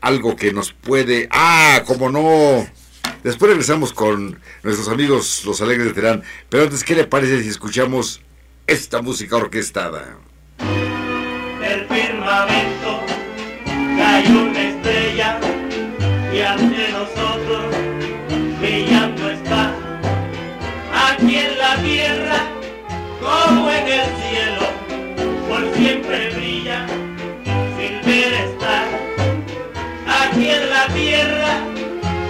algo 0.00 0.36
que 0.36 0.52
nos 0.52 0.72
puede... 0.72 1.28
¡Ah, 1.30 1.82
cómo 1.86 2.10
no! 2.10 2.66
Después 3.22 3.50
regresamos 3.50 3.92
con 3.92 4.40
nuestros 4.62 4.88
amigos 4.88 5.42
los 5.44 5.60
Alegres 5.60 5.86
de 5.88 5.92
Terán. 5.94 6.22
Pero 6.48 6.64
antes, 6.64 6.84
¿qué 6.84 6.94
le 6.94 7.04
parece 7.04 7.42
si 7.42 7.48
escuchamos 7.48 8.20
esta 8.66 9.02
música 9.02 9.36
orquestada? 9.36 10.18
el 11.64 11.86
firmamento 11.86 13.00
cayó 13.96 14.42
una 14.42 14.62
estrella 14.62 15.40
y 16.32 16.40
ante 16.40 16.92
nosotros 16.92 17.43
tierra 21.84 22.38
como 23.20 23.70
en 23.70 23.86
el 23.86 24.06
cielo 24.22 24.66
por 25.48 25.74
siempre 25.76 26.30
brilla 26.34 26.86
sin 27.76 28.00
ver 28.06 28.32
estar 28.32 28.86
aquí 30.08 30.48
en 30.48 30.70
la 30.70 30.86
tierra 30.88 31.60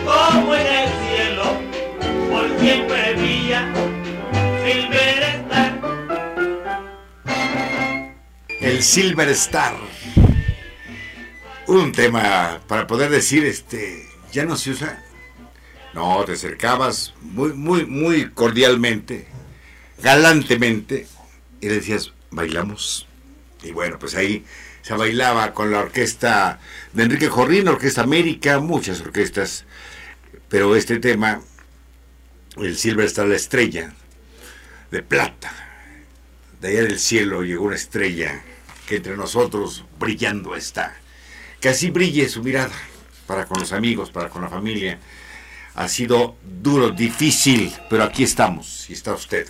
como 0.04 0.54
en 0.54 0.66
el 0.66 0.88
cielo 1.06 1.44
por 2.30 2.60
siempre 2.60 3.14
brilla 3.14 3.72
sin 4.64 4.90
ver 4.90 5.22
estar 5.22 5.44
el 8.60 8.82
Silver 8.82 9.28
Star. 9.28 9.76
Un 11.66 11.92
tema 11.92 12.60
para 12.66 12.86
poder 12.86 13.10
decir, 13.10 13.44
este, 13.44 14.08
ya 14.32 14.44
no 14.44 14.56
se 14.56 14.70
usa. 14.70 15.04
No, 15.92 16.24
te 16.24 16.32
acercabas 16.32 17.14
muy, 17.20 17.52
muy, 17.52 17.86
muy 17.86 18.30
cordialmente, 18.30 19.28
galantemente, 20.02 21.06
y 21.60 21.68
le 21.68 21.74
decías, 21.74 22.12
bailamos. 22.30 23.06
Y 23.62 23.72
bueno, 23.72 23.98
pues 23.98 24.14
ahí 24.14 24.44
se 24.82 24.94
bailaba 24.94 25.54
con 25.54 25.70
la 25.70 25.80
orquesta 25.80 26.60
de 26.92 27.04
Enrique 27.04 27.28
Jorrín, 27.28 27.68
Orquesta 27.68 28.02
América, 28.02 28.58
muchas 28.60 29.00
orquestas, 29.00 29.64
pero 30.48 30.76
este 30.76 30.98
tema, 30.98 31.40
el 32.56 32.76
Silver 32.76 33.06
Star, 33.06 33.26
la 33.26 33.36
estrella 33.36 33.94
de 34.90 35.02
plata, 35.02 35.52
de 36.60 36.68
allá 36.68 36.82
del 36.82 36.98
cielo 36.98 37.42
llegó 37.42 37.64
una 37.64 37.76
estrella 37.76 38.42
que 38.86 38.96
entre 38.96 39.16
nosotros 39.16 39.84
brillando 39.98 40.54
está. 40.54 40.94
Que 41.60 41.70
así 41.70 41.90
brille 41.90 42.28
su 42.28 42.42
mirada 42.42 42.74
para 43.26 43.46
con 43.46 43.58
los 43.60 43.72
amigos, 43.72 44.10
para 44.10 44.28
con 44.28 44.42
la 44.42 44.48
familia. 44.48 44.98
Ha 45.74 45.88
sido 45.88 46.36
duro, 46.42 46.90
difícil, 46.90 47.72
pero 47.88 48.04
aquí 48.04 48.22
estamos 48.22 48.88
y 48.90 48.92
está 48.92 49.14
usted. 49.14 49.48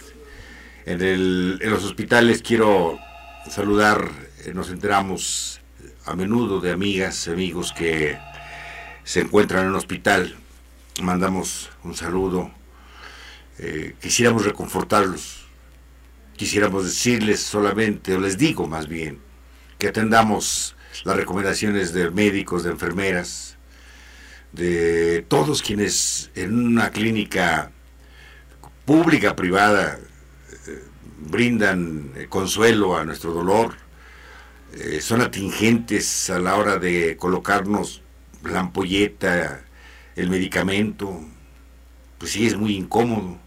En, 0.86 1.00
el, 1.00 1.58
en 1.62 1.70
los 1.70 1.82
hospitales 1.82 2.42
quiero 2.42 2.98
saludar, 3.48 4.10
eh, 4.44 4.52
nos 4.52 4.68
enteramos 4.70 5.60
a 6.04 6.14
menudo 6.14 6.60
de 6.60 6.72
amigas, 6.72 7.26
amigos 7.28 7.72
que 7.72 8.18
se 9.02 9.20
encuentran 9.20 9.62
en 9.62 9.70
el 9.70 9.76
hospital. 9.76 10.36
Mandamos 11.00 11.70
un 11.84 11.94
saludo. 11.94 12.50
Eh, 13.58 13.94
quisiéramos 14.02 14.44
reconfortarlos. 14.44 15.46
Quisiéramos 16.36 16.84
decirles 16.84 17.40
solamente, 17.40 18.14
o 18.14 18.20
les 18.20 18.36
digo 18.36 18.66
más 18.66 18.86
bien, 18.86 19.20
que 19.78 19.88
atendamos 19.88 20.76
las 21.04 21.16
recomendaciones 21.16 21.94
de 21.94 22.10
médicos, 22.10 22.62
de 22.62 22.70
enfermeras, 22.70 23.56
de 24.52 25.24
todos 25.28 25.62
quienes 25.62 26.30
en 26.34 26.58
una 26.58 26.90
clínica 26.90 27.70
pública, 28.84 29.34
privada, 29.34 29.98
brindan 31.18 32.12
eh, 32.16 32.26
consuelo 32.28 32.96
a 32.96 33.04
nuestro 33.04 33.32
dolor, 33.32 33.74
eh, 34.74 35.00
son 35.00 35.20
atingentes 35.20 36.30
a 36.30 36.38
la 36.38 36.56
hora 36.56 36.78
de 36.78 37.16
colocarnos 37.16 38.02
la 38.42 38.60
ampolleta, 38.60 39.64
el 40.16 40.30
medicamento, 40.30 41.20
pues 42.18 42.32
sí 42.32 42.46
es 42.46 42.56
muy 42.56 42.76
incómodo. 42.76 43.38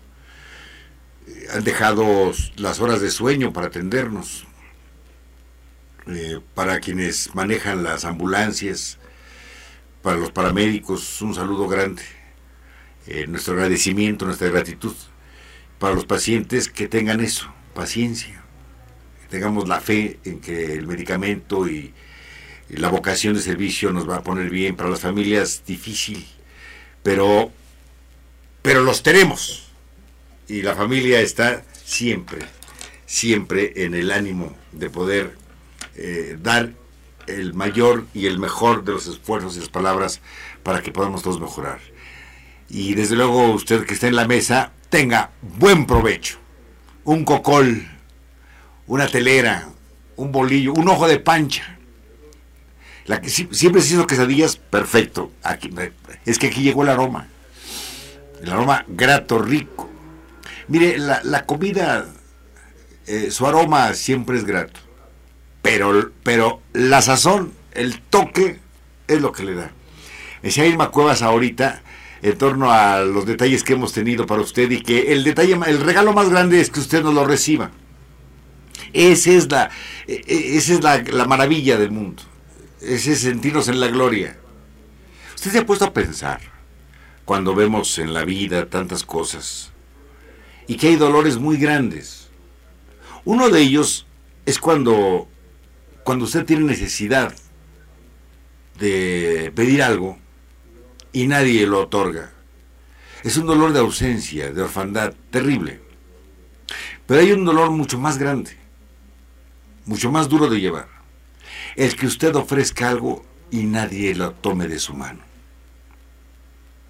han 1.54 1.64
dejado 1.64 2.32
las 2.56 2.80
horas 2.80 3.02
de 3.02 3.12
sueño 3.12 3.54
para 3.54 3.68
atendernos. 3.68 4.46
para 6.56 6.80
quienes 6.80 7.36
manejan 7.36 7.84
las 7.84 8.06
ambulancias, 8.06 8.98
para 10.02 10.16
los 10.18 10.32
paramédicos, 10.32 11.22
un 11.22 11.36
saludo 11.36 11.68
grande. 11.68 12.04
nuestro 13.28 13.54
agradecimiento, 13.56 14.26
nuestra 14.26 14.50
gratitud 14.50 14.96
para 15.80 15.94
los 15.94 16.06
pacientes 16.06 16.70
que 16.70 16.88
tengan 16.88 17.20
eso, 17.20 17.52
paciencia, 17.78 18.42
tengamos 19.30 19.68
la 19.68 19.80
fe 19.80 20.20
en 20.26 20.42
que 20.42 20.74
el 20.74 20.88
medicamento 20.88 21.70
y, 21.70 21.94
la 22.70 22.90
vocación 22.90 23.34
de 23.34 23.40
servicio 23.40 23.94
nos 23.94 24.10
va 24.10 24.18
a 24.18 24.24
poner 24.24 24.50
bien, 24.50 24.76
para 24.76 24.90
las 24.90 25.00
familias 25.00 25.64
difícil, 25.66 26.28
pero, 27.02 27.50
pero 28.62 28.82
los 28.84 29.04
tenemos 29.04 29.70
y 30.50 30.64
la 30.64 30.76
familia 30.76 31.22
está 31.22 31.64
siempre, 31.86 32.40
siempre 33.06 33.72
en 33.86 33.94
el 33.94 34.12
ánimo 34.12 34.54
de 34.74 34.90
poder 34.90 35.38
eh, 35.96 36.38
dar 36.42 36.74
el 37.28 37.54
mayor 37.54 38.06
y 38.14 38.26
el 38.26 38.38
mejor 38.38 38.84
de 38.84 38.92
los 38.92 39.08
esfuerzos 39.08 39.56
y 39.56 39.62
las 39.62 39.70
palabras 39.70 40.20
para 40.64 40.82
que 40.82 40.92
podamos 40.92 41.24
todos 41.24 41.40
mejorar. 41.40 41.80
Y 42.68 42.96
desde 42.96 43.16
luego 43.16 43.52
usted 43.52 43.86
que 43.86 43.94
está 43.94 44.08
en 44.08 44.18
la 44.18 44.28
mesa, 44.28 44.74
tenga 44.90 45.32
buen 45.42 45.86
provecho. 45.86 46.38
Un 47.08 47.24
cocol, 47.24 47.88
una 48.86 49.08
telera, 49.08 49.70
un 50.18 50.34
bolillo, 50.34 50.74
un 50.74 50.90
ojo 50.90 51.08
de 51.08 51.20
pancha. 51.20 51.78
La 53.06 53.22
que, 53.22 53.30
siempre 53.30 53.82
se 53.82 53.94
hizo 53.94 54.06
quesadillas, 54.06 54.58
perfecto. 54.58 55.32
Aquí, 55.42 55.74
es 56.26 56.38
que 56.38 56.48
aquí 56.48 56.64
llegó 56.64 56.84
el 56.84 56.90
aroma. 56.90 57.28
El 58.42 58.52
aroma 58.52 58.84
grato, 58.90 59.40
rico. 59.40 59.90
Mire, 60.68 60.98
la, 60.98 61.46
comida, 61.46 62.08
eh, 63.06 63.32
su 63.32 63.48
aroma 63.48 63.94
siempre 63.94 64.38
es 64.38 64.44
grato. 64.44 64.82
Pero, 65.62 66.12
pero 66.24 66.62
la 66.74 67.02
sazón, 67.02 67.54
el 67.72 68.02
toque, 68.02 68.60
es 69.08 69.22
lo 69.22 69.32
que 69.32 69.46
le 69.46 69.56
da. 69.56 69.72
Decía 70.44 70.66
Irma 70.66 70.92
Cuevas 70.92 71.22
ahorita, 71.22 71.84
en 72.22 72.38
torno 72.38 72.72
a 72.72 73.02
los 73.02 73.26
detalles 73.26 73.64
que 73.64 73.74
hemos 73.74 73.94
tenido 73.94 74.26
para 74.26 74.42
usted 74.42 74.70
y 74.72 74.82
que 74.82 75.14
el 75.14 75.24
detalle, 75.24 75.58
el 75.68 75.80
regalo 75.80 76.14
más 76.14 76.30
grande 76.30 76.60
es 76.60 76.70
que 76.70 76.80
usted 76.80 77.04
nos 77.04 77.14
lo 77.14 77.26
reciba. 77.26 77.72
Esa 78.94 79.32
es 79.32 79.52
la, 79.52 79.70
e, 80.08 80.24
e, 80.28 80.58
esa 80.58 80.74
es 80.74 80.84
la, 81.14 81.26
maravilla 81.26 81.78
del 81.78 81.92
mundo. 81.92 82.24
Ese 82.82 83.14
es 83.14 83.22
sentirnos 83.22 83.68
en 83.68 83.80
la 83.80 83.88
gloria. 83.88 84.38
Usted 85.36 85.52
se 85.52 85.60
ha 85.60 85.66
puesto 85.66 85.86
a 85.86 85.94
pensar 85.94 86.42
cuando 87.26 87.54
vemos 87.54 88.00
en 88.00 88.14
la 88.14 88.26
vida 88.26 88.68
tantas 88.68 89.04
cosas 89.04 89.72
y 90.68 90.76
que 90.78 90.88
hay 90.88 90.96
dolores 90.96 91.38
muy 91.38 91.58
grandes. 91.58 92.30
Uno 93.26 93.50
de 93.50 93.62
ellos 93.62 94.08
es 94.46 94.60
cuando, 94.60 95.28
cuando 96.04 96.26
usted 96.26 96.46
tiene 96.46 96.64
necesidad 96.64 97.36
de 98.80 99.52
pedir 99.56 99.84
algo 99.84 100.18
y 101.18 101.26
nadie 101.26 101.66
lo 101.66 101.82
otorga. 101.82 102.30
Es 103.24 103.38
un 103.38 103.48
dolor 103.48 103.74
de 103.74 103.80
ausencia, 103.80 104.52
de 104.52 104.62
orfandad, 104.62 105.16
terrible. 105.32 105.82
Pero 107.08 107.22
hay 107.22 107.32
un 107.32 107.44
dolor 107.44 107.72
mucho 107.72 107.98
más 107.98 108.20
grande, 108.20 108.56
mucho 109.88 110.12
más 110.12 110.30
duro 110.30 110.48
de 110.48 110.62
llevar. 110.62 110.88
El 111.76 111.96
que 111.96 112.06
usted 112.06 112.36
ofrezca 112.36 112.90
algo 112.90 113.26
y 113.50 113.64
nadie 113.64 114.14
lo 114.14 114.34
tome 114.34 114.68
de 114.68 114.78
su 114.78 114.94
mano. 114.94 115.22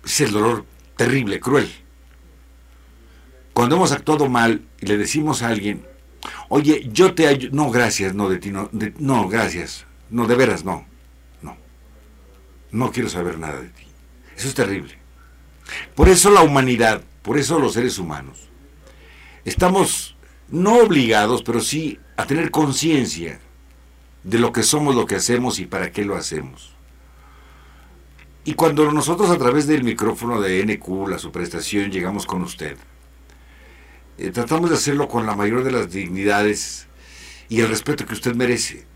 Es 0.04 0.20
el 0.20 0.34
dolor 0.34 0.66
terrible, 0.98 1.40
cruel. 1.40 1.72
Cuando 3.54 3.78
hemos 3.78 3.94
actuado 3.94 4.28
mal 4.28 4.62
y 4.82 4.88
le 4.88 4.98
decimos 4.98 5.42
a 5.42 5.48
alguien, 5.48 5.86
oye, 6.50 6.90
yo 6.92 7.16
te 7.16 7.28
ayudo, 7.28 7.56
no, 7.56 7.72
gracias, 7.72 8.14
no 8.14 8.28
de 8.28 8.40
ti, 8.40 8.50
no, 8.50 8.70
no, 9.00 9.30
gracias, 9.30 9.86
no, 10.10 10.28
de 10.28 10.36
veras, 10.36 10.66
no, 10.66 10.86
no, 11.42 11.56
no 12.72 12.92
quiero 12.92 13.08
saber 13.08 13.40
nada 13.40 13.62
de 13.62 13.70
ti. 13.70 13.87
Eso 14.38 14.48
es 14.48 14.54
terrible. 14.54 14.96
Por 15.96 16.08
eso 16.08 16.30
la 16.30 16.42
humanidad, 16.42 17.02
por 17.24 17.38
eso 17.38 17.60
los 17.60 17.74
seres 17.74 17.98
humanos, 17.98 18.50
estamos 19.44 20.16
no 20.50 20.78
obligados, 20.78 21.42
pero 21.44 21.60
sí 21.60 22.00
a 22.16 22.26
tener 22.26 22.52
conciencia 22.52 23.40
de 24.24 24.38
lo 24.38 24.54
que 24.54 24.64
somos, 24.64 24.96
lo 24.96 25.08
que 25.08 25.16
hacemos 25.16 25.60
y 25.60 25.66
para 25.66 25.92
qué 25.92 26.06
lo 26.06 26.16
hacemos. 26.16 26.74
Y 28.46 28.54
cuando 28.54 28.90
nosotros 28.92 29.30
a 29.30 29.38
través 29.38 29.68
del 29.68 29.84
micrófono 29.84 30.40
de 30.40 30.64
NQ, 30.64 31.10
la 31.10 31.20
superestación, 31.20 31.92
llegamos 31.92 32.26
con 32.26 32.44
usted, 32.44 32.78
eh, 34.18 34.32
tratamos 34.32 34.70
de 34.70 34.78
hacerlo 34.78 35.10
con 35.10 35.26
la 35.26 35.36
mayor 35.36 35.64
de 35.64 35.72
las 35.72 35.92
dignidades 35.92 36.88
y 37.50 37.60
el 37.60 37.70
respeto 37.70 38.06
que 38.06 38.14
usted 38.14 38.36
merece 38.36 38.87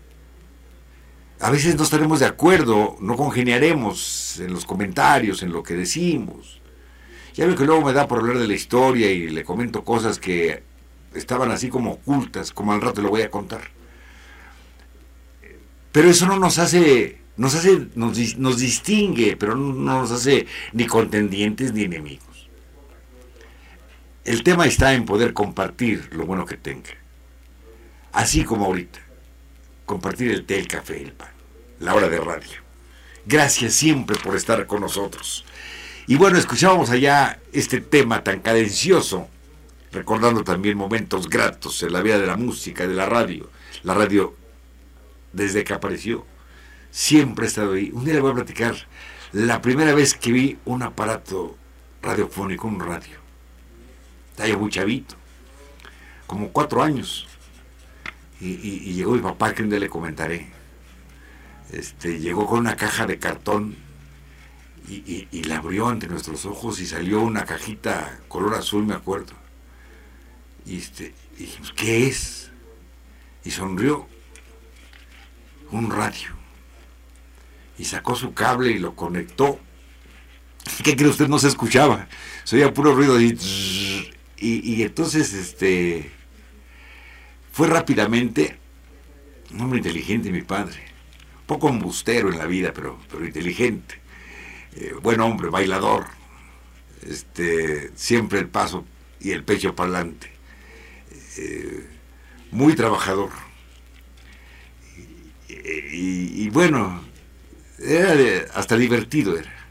a 1.42 1.50
veces 1.50 1.74
no 1.74 1.82
estaremos 1.82 2.20
de 2.20 2.26
acuerdo, 2.26 2.96
no 3.00 3.16
congeniaremos 3.16 4.38
en 4.38 4.52
los 4.52 4.64
comentarios, 4.64 5.42
en 5.42 5.52
lo 5.52 5.64
que 5.64 5.74
decimos. 5.74 6.60
Ya 7.34 7.46
veo 7.46 7.56
que 7.56 7.64
luego 7.64 7.84
me 7.84 7.92
da 7.92 8.06
por 8.06 8.20
hablar 8.20 8.38
de 8.38 8.46
la 8.46 8.54
historia 8.54 9.10
y 9.10 9.28
le 9.28 9.42
comento 9.42 9.84
cosas 9.84 10.20
que 10.20 10.62
estaban 11.14 11.50
así 11.50 11.68
como 11.68 11.94
ocultas, 11.94 12.52
como 12.52 12.72
al 12.72 12.80
rato 12.80 13.02
le 13.02 13.08
voy 13.08 13.22
a 13.22 13.30
contar. 13.30 13.62
Pero 15.90 16.08
eso 16.08 16.26
no 16.26 16.38
nos 16.38 16.60
hace, 16.60 17.18
nos 17.36 17.56
hace, 17.56 17.88
nos 17.96 18.58
distingue, 18.58 19.36
pero 19.36 19.56
no 19.56 19.72
nos 19.72 20.12
hace 20.12 20.46
ni 20.72 20.86
contendientes 20.86 21.72
ni 21.72 21.82
enemigos. 21.82 22.48
El 24.24 24.44
tema 24.44 24.66
está 24.66 24.94
en 24.94 25.06
poder 25.06 25.32
compartir 25.32 26.08
lo 26.12 26.24
bueno 26.24 26.46
que 26.46 26.56
tenga. 26.56 26.90
Así 28.12 28.44
como 28.44 28.66
ahorita. 28.66 29.11
Compartir 29.92 30.30
el 30.30 30.46
té, 30.46 30.58
el 30.58 30.66
café, 30.68 31.02
el 31.02 31.12
pan 31.12 31.28
la 31.78 31.94
hora 31.94 32.08
de 32.08 32.18
radio. 32.18 32.62
Gracias 33.26 33.74
siempre 33.74 34.16
por 34.16 34.34
estar 34.34 34.66
con 34.66 34.80
nosotros. 34.80 35.44
Y 36.06 36.16
bueno, 36.16 36.38
escuchábamos 36.38 36.88
allá 36.88 37.40
este 37.52 37.82
tema 37.82 38.24
tan 38.24 38.40
cadencioso, 38.40 39.28
recordando 39.92 40.44
también 40.44 40.78
momentos 40.78 41.28
gratos 41.28 41.82
en 41.82 41.92
la 41.92 42.00
vida 42.00 42.18
de 42.18 42.26
la 42.26 42.38
música, 42.38 42.86
de 42.86 42.94
la 42.94 43.04
radio. 43.04 43.50
La 43.82 43.92
radio, 43.92 44.34
desde 45.34 45.62
que 45.62 45.74
apareció, 45.74 46.24
siempre 46.90 47.44
ha 47.44 47.48
estado 47.48 47.74
ahí. 47.74 47.90
Un 47.92 48.06
día 48.06 48.14
le 48.14 48.20
voy 48.20 48.30
a 48.30 48.36
platicar 48.36 48.74
la 49.32 49.60
primera 49.60 49.92
vez 49.92 50.14
que 50.14 50.32
vi 50.32 50.58
un 50.64 50.82
aparato 50.82 51.58
radiofónico, 52.00 52.66
un 52.66 52.80
radio. 52.80 53.18
Estaba 54.30 54.56
muy 54.56 54.70
chavito, 54.70 55.16
como 56.26 56.48
cuatro 56.48 56.82
años. 56.82 57.28
Y, 58.44 58.92
llegó 58.94 59.12
mi 59.12 59.20
papá, 59.20 59.54
que 59.54 59.62
un 59.62 59.70
día 59.70 59.78
le 59.78 59.88
comentaré 59.88 60.50
este, 61.72 62.18
llegó 62.18 62.46
con 62.46 62.58
una 62.60 62.76
caja 62.76 63.06
de 63.06 63.18
cartón 63.18 63.76
y, 64.88 65.42
la 65.44 65.58
abrió 65.58 65.88
ante 65.88 66.06
nuestros 66.06 66.44
ojos 66.44 66.80
y 66.80 66.86
salió 66.86 67.20
una 67.20 67.44
cajita 67.46 68.20
color 68.28 68.54
azul, 68.54 68.84
me 68.84 68.94
acuerdo. 68.94 69.32
Y, 70.66 70.76
este, 70.76 71.14
dijimos, 71.38 71.72
¿qué 71.72 72.08
es? 72.08 72.50
Y 73.44 73.50
sonrió 73.50 74.06
un 75.70 75.90
radio. 75.90 76.30
Y 77.78 77.84
sacó 77.84 78.16
su 78.16 78.34
cable 78.34 78.72
y 78.72 78.78
lo 78.78 78.94
conectó. 78.94 79.58
¿Qué 80.84 80.94
cree 80.94 81.08
usted? 81.08 81.28
No 81.28 81.38
se 81.38 81.48
escuchaba. 81.48 82.08
Se 82.44 82.56
oía 82.56 82.74
puro 82.74 82.94
ruido 82.94 83.20
y, 83.20 84.10
y 84.36 84.82
entonces 84.82 85.32
este 85.32 86.12
fue 87.52 87.68
rápidamente 87.68 88.58
un 89.52 89.60
hombre 89.60 89.78
inteligente, 89.78 90.32
mi 90.32 90.42
padre 90.42 90.92
poco 91.52 91.68
embustero 91.68 92.30
en 92.30 92.38
la 92.38 92.46
vida, 92.46 92.72
pero, 92.72 92.98
pero 93.10 93.26
inteligente. 93.26 94.00
Eh, 94.76 94.94
buen 95.02 95.20
hombre, 95.20 95.50
bailador. 95.50 96.06
Este, 97.06 97.90
siempre 97.94 98.38
el 98.38 98.48
paso 98.48 98.86
y 99.20 99.32
el 99.32 99.44
pecho 99.44 99.74
para 99.74 99.90
adelante. 99.90 100.30
Eh, 101.36 101.86
muy 102.52 102.74
trabajador. 102.74 103.30
Y, 105.94 106.48
bueno, 106.48 107.02
era 107.78 108.14
hasta 108.54 108.76
divertido 108.76 109.36
era. 109.36 109.61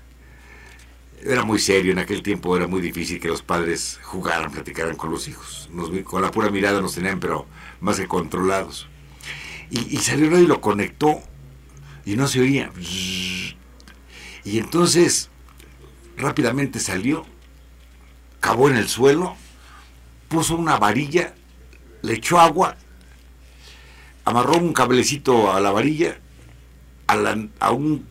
Era 1.24 1.44
muy 1.44 1.60
serio, 1.60 1.92
en 1.92 2.00
aquel 2.00 2.24
tiempo 2.24 2.58
era 2.58 2.66
muy 2.68 2.82
difícil 2.82 3.20
que 3.20 3.28
los 3.28 3.44
padres 3.44 4.00
jugaran, 4.02 4.52
platicaran 4.52 4.96
con 4.96 5.12
los 5.12 5.28
hijos. 5.28 5.70
con 6.04 6.22
la 6.22 6.32
pura 6.32 6.50
mirada 6.50 6.82
nos 6.82 6.96
tenían, 6.96 7.20
pero 7.20 7.46
más 7.80 8.00
que 8.00 8.08
controlados. 8.08 8.88
Y, 9.70 9.96
y 9.96 10.00
salió 10.00 10.40
y 10.40 10.48
lo 10.48 10.62
conectó 10.62 11.22
y 12.06 12.16
no 12.16 12.28
se 12.28 12.42
oía. 12.42 12.72
Y 14.44 14.58
entonces 14.58 15.30
rápidamente 16.18 16.80
salió, 16.80 17.28
cavó 18.40 18.70
en 18.70 18.78
el 18.78 18.90
suelo, 18.90 19.36
puso 20.28 20.56
una 20.56 20.78
varilla, 20.78 21.36
le 22.02 22.14
echó 22.14 22.40
agua, 22.40 22.78
amarró 24.26 24.58
un 24.58 24.74
cablecito 24.74 25.54
a 25.54 25.60
la 25.60 25.72
varilla, 25.72 26.20
a, 27.06 27.36
a 27.60 27.72
un 27.72 28.08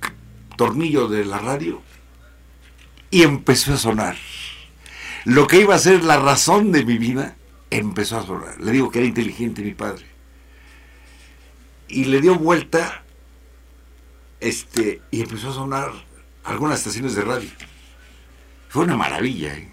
tornillo 0.57 1.09
de 1.09 1.25
la 1.25 1.38
radio 1.38 1.83
y 3.11 3.23
empezó 3.23 3.75
a 3.75 3.77
sonar. 3.77 4.16
Lo 5.25 5.46
que 5.46 5.61
iba 5.61 5.75
a 5.75 5.79
ser 5.79 6.05
la 6.05 6.18
razón 6.18 6.73
de 6.73 6.85
mi 6.85 6.99
vida 6.99 7.37
empezó 7.70 8.18
a 8.18 8.27
sonar. 8.27 8.61
Le 8.61 8.73
digo 8.73 8.90
que 8.90 8.99
era 8.99 9.09
inteligente 9.09 9.62
mi 9.62 9.75
padre. 9.75 10.07
Y 11.88 12.05
le 12.05 12.20
dio 12.20 12.37
vuelta 12.37 13.03
este, 14.40 15.03
y 15.11 15.20
empezó 15.20 15.51
a 15.51 15.55
sonar 15.55 15.92
algunas 16.44 16.79
estaciones 16.79 17.14
de 17.14 17.23
radio. 17.23 17.51
Fue 18.68 18.85
una 18.85 18.96
maravilla. 18.96 19.55
¿eh? 19.55 19.68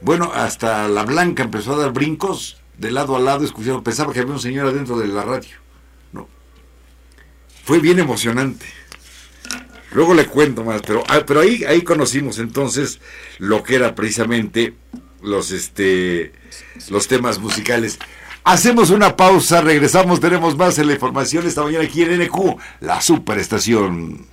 Bueno, 0.00 0.32
hasta 0.34 0.88
la 0.88 1.04
Blanca 1.04 1.44
empezó 1.44 1.74
a 1.74 1.78
dar 1.78 1.92
brincos 1.92 2.60
de 2.78 2.90
lado 2.90 3.16
a 3.16 3.20
lado, 3.20 3.44
escuchando, 3.44 3.84
pensaba 3.84 4.12
que 4.12 4.20
había 4.20 4.32
un 4.32 4.40
señor 4.40 4.66
adentro 4.66 4.98
de 4.98 5.06
la 5.06 5.22
radio. 5.22 5.56
No. 6.12 6.28
Fue 7.64 7.78
bien 7.78 7.98
emocionante. 7.98 8.66
Luego 9.94 10.12
le 10.12 10.26
cuento 10.26 10.64
más, 10.64 10.82
pero, 10.82 11.04
ah, 11.08 11.22
pero 11.24 11.40
ahí, 11.40 11.64
ahí 11.64 11.82
conocimos 11.82 12.38
entonces 12.40 13.00
lo 13.38 13.62
que 13.62 13.76
era 13.76 13.94
precisamente 13.94 14.74
los, 15.22 15.52
este, 15.52 16.32
los 16.90 17.06
temas 17.06 17.38
musicales. 17.38 17.98
Hacemos 18.42 18.90
una 18.90 19.16
pausa, 19.16 19.60
regresamos, 19.60 20.20
tenemos 20.20 20.56
más 20.56 20.78
en 20.78 20.88
la 20.88 20.94
información 20.94 21.46
esta 21.46 21.62
mañana 21.62 21.84
aquí 21.84 22.02
en 22.02 22.20
NQ, 22.20 22.58
la 22.80 23.00
superestación. 23.00 24.26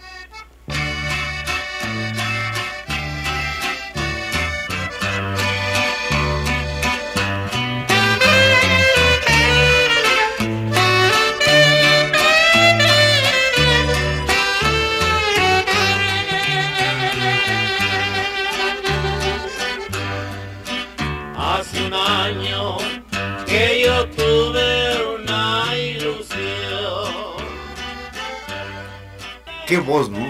Qué 29.71 29.77
voz, 29.77 30.09
¿no? 30.09 30.29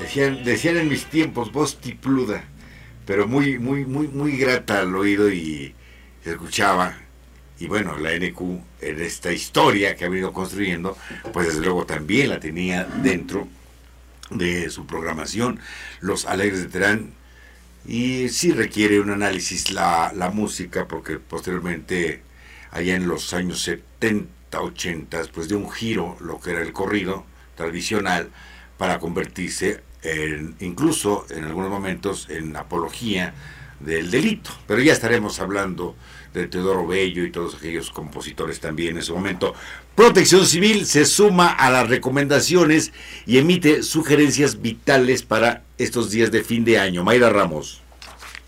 Decían, 0.00 0.44
decían 0.44 0.78
en 0.78 0.88
mis 0.88 1.04
tiempos, 1.04 1.52
voz 1.52 1.78
tipluda, 1.78 2.42
pero 3.04 3.28
muy, 3.28 3.58
muy, 3.58 3.84
muy, 3.84 4.08
muy 4.08 4.38
grata 4.38 4.80
al 4.80 4.96
oído 4.96 5.30
y 5.30 5.74
escuchaba. 6.24 6.96
Y 7.58 7.66
bueno, 7.66 7.98
la 7.98 8.16
NQ 8.16 8.40
en 8.80 9.00
esta 9.02 9.30
historia 9.30 9.94
que 9.94 10.06
ha 10.06 10.08
venido 10.08 10.32
construyendo, 10.32 10.96
pues 11.34 11.48
desde 11.48 11.60
luego 11.60 11.84
también 11.84 12.30
la 12.30 12.40
tenía 12.40 12.84
dentro 12.84 13.46
de 14.30 14.70
su 14.70 14.86
programación, 14.86 15.60
Los 16.00 16.24
Alegres 16.24 16.62
de 16.62 16.68
Terán. 16.70 17.12
Y 17.86 18.30
sí 18.30 18.52
requiere 18.52 19.00
un 19.00 19.10
análisis 19.10 19.70
la, 19.70 20.14
la 20.14 20.30
música, 20.30 20.88
porque 20.88 21.18
posteriormente, 21.18 22.22
allá 22.70 22.96
en 22.96 23.06
los 23.06 23.34
años 23.34 23.60
70, 23.60 24.62
80, 24.62 25.24
pues 25.30 25.50
de 25.50 25.56
un 25.56 25.70
giro 25.70 26.16
lo 26.20 26.40
que 26.40 26.52
era 26.52 26.62
el 26.62 26.72
corrido 26.72 27.26
tradicional 27.54 28.30
para 28.76 28.98
convertirse 28.98 29.82
en, 30.02 30.54
incluso 30.60 31.26
en 31.30 31.44
algunos 31.44 31.70
momentos 31.70 32.28
en 32.30 32.56
apología 32.56 33.34
del 33.80 34.10
delito. 34.10 34.50
Pero 34.66 34.80
ya 34.80 34.92
estaremos 34.92 35.40
hablando 35.40 35.96
de 36.32 36.48
Teodoro 36.48 36.86
Bello 36.86 37.24
y 37.24 37.30
todos 37.30 37.54
aquellos 37.54 37.90
compositores 37.90 38.58
también 38.60 38.92
en 38.92 38.98
ese 38.98 39.12
momento. 39.12 39.54
Protección 39.94 40.46
Civil 40.46 40.86
se 40.86 41.04
suma 41.04 41.48
a 41.48 41.70
las 41.70 41.88
recomendaciones 41.88 42.92
y 43.26 43.38
emite 43.38 43.82
sugerencias 43.82 44.60
vitales 44.60 45.22
para 45.22 45.62
estos 45.78 46.10
días 46.10 46.32
de 46.32 46.42
fin 46.42 46.64
de 46.64 46.78
año. 46.78 47.04
Mayra 47.04 47.30
Ramos. 47.30 47.83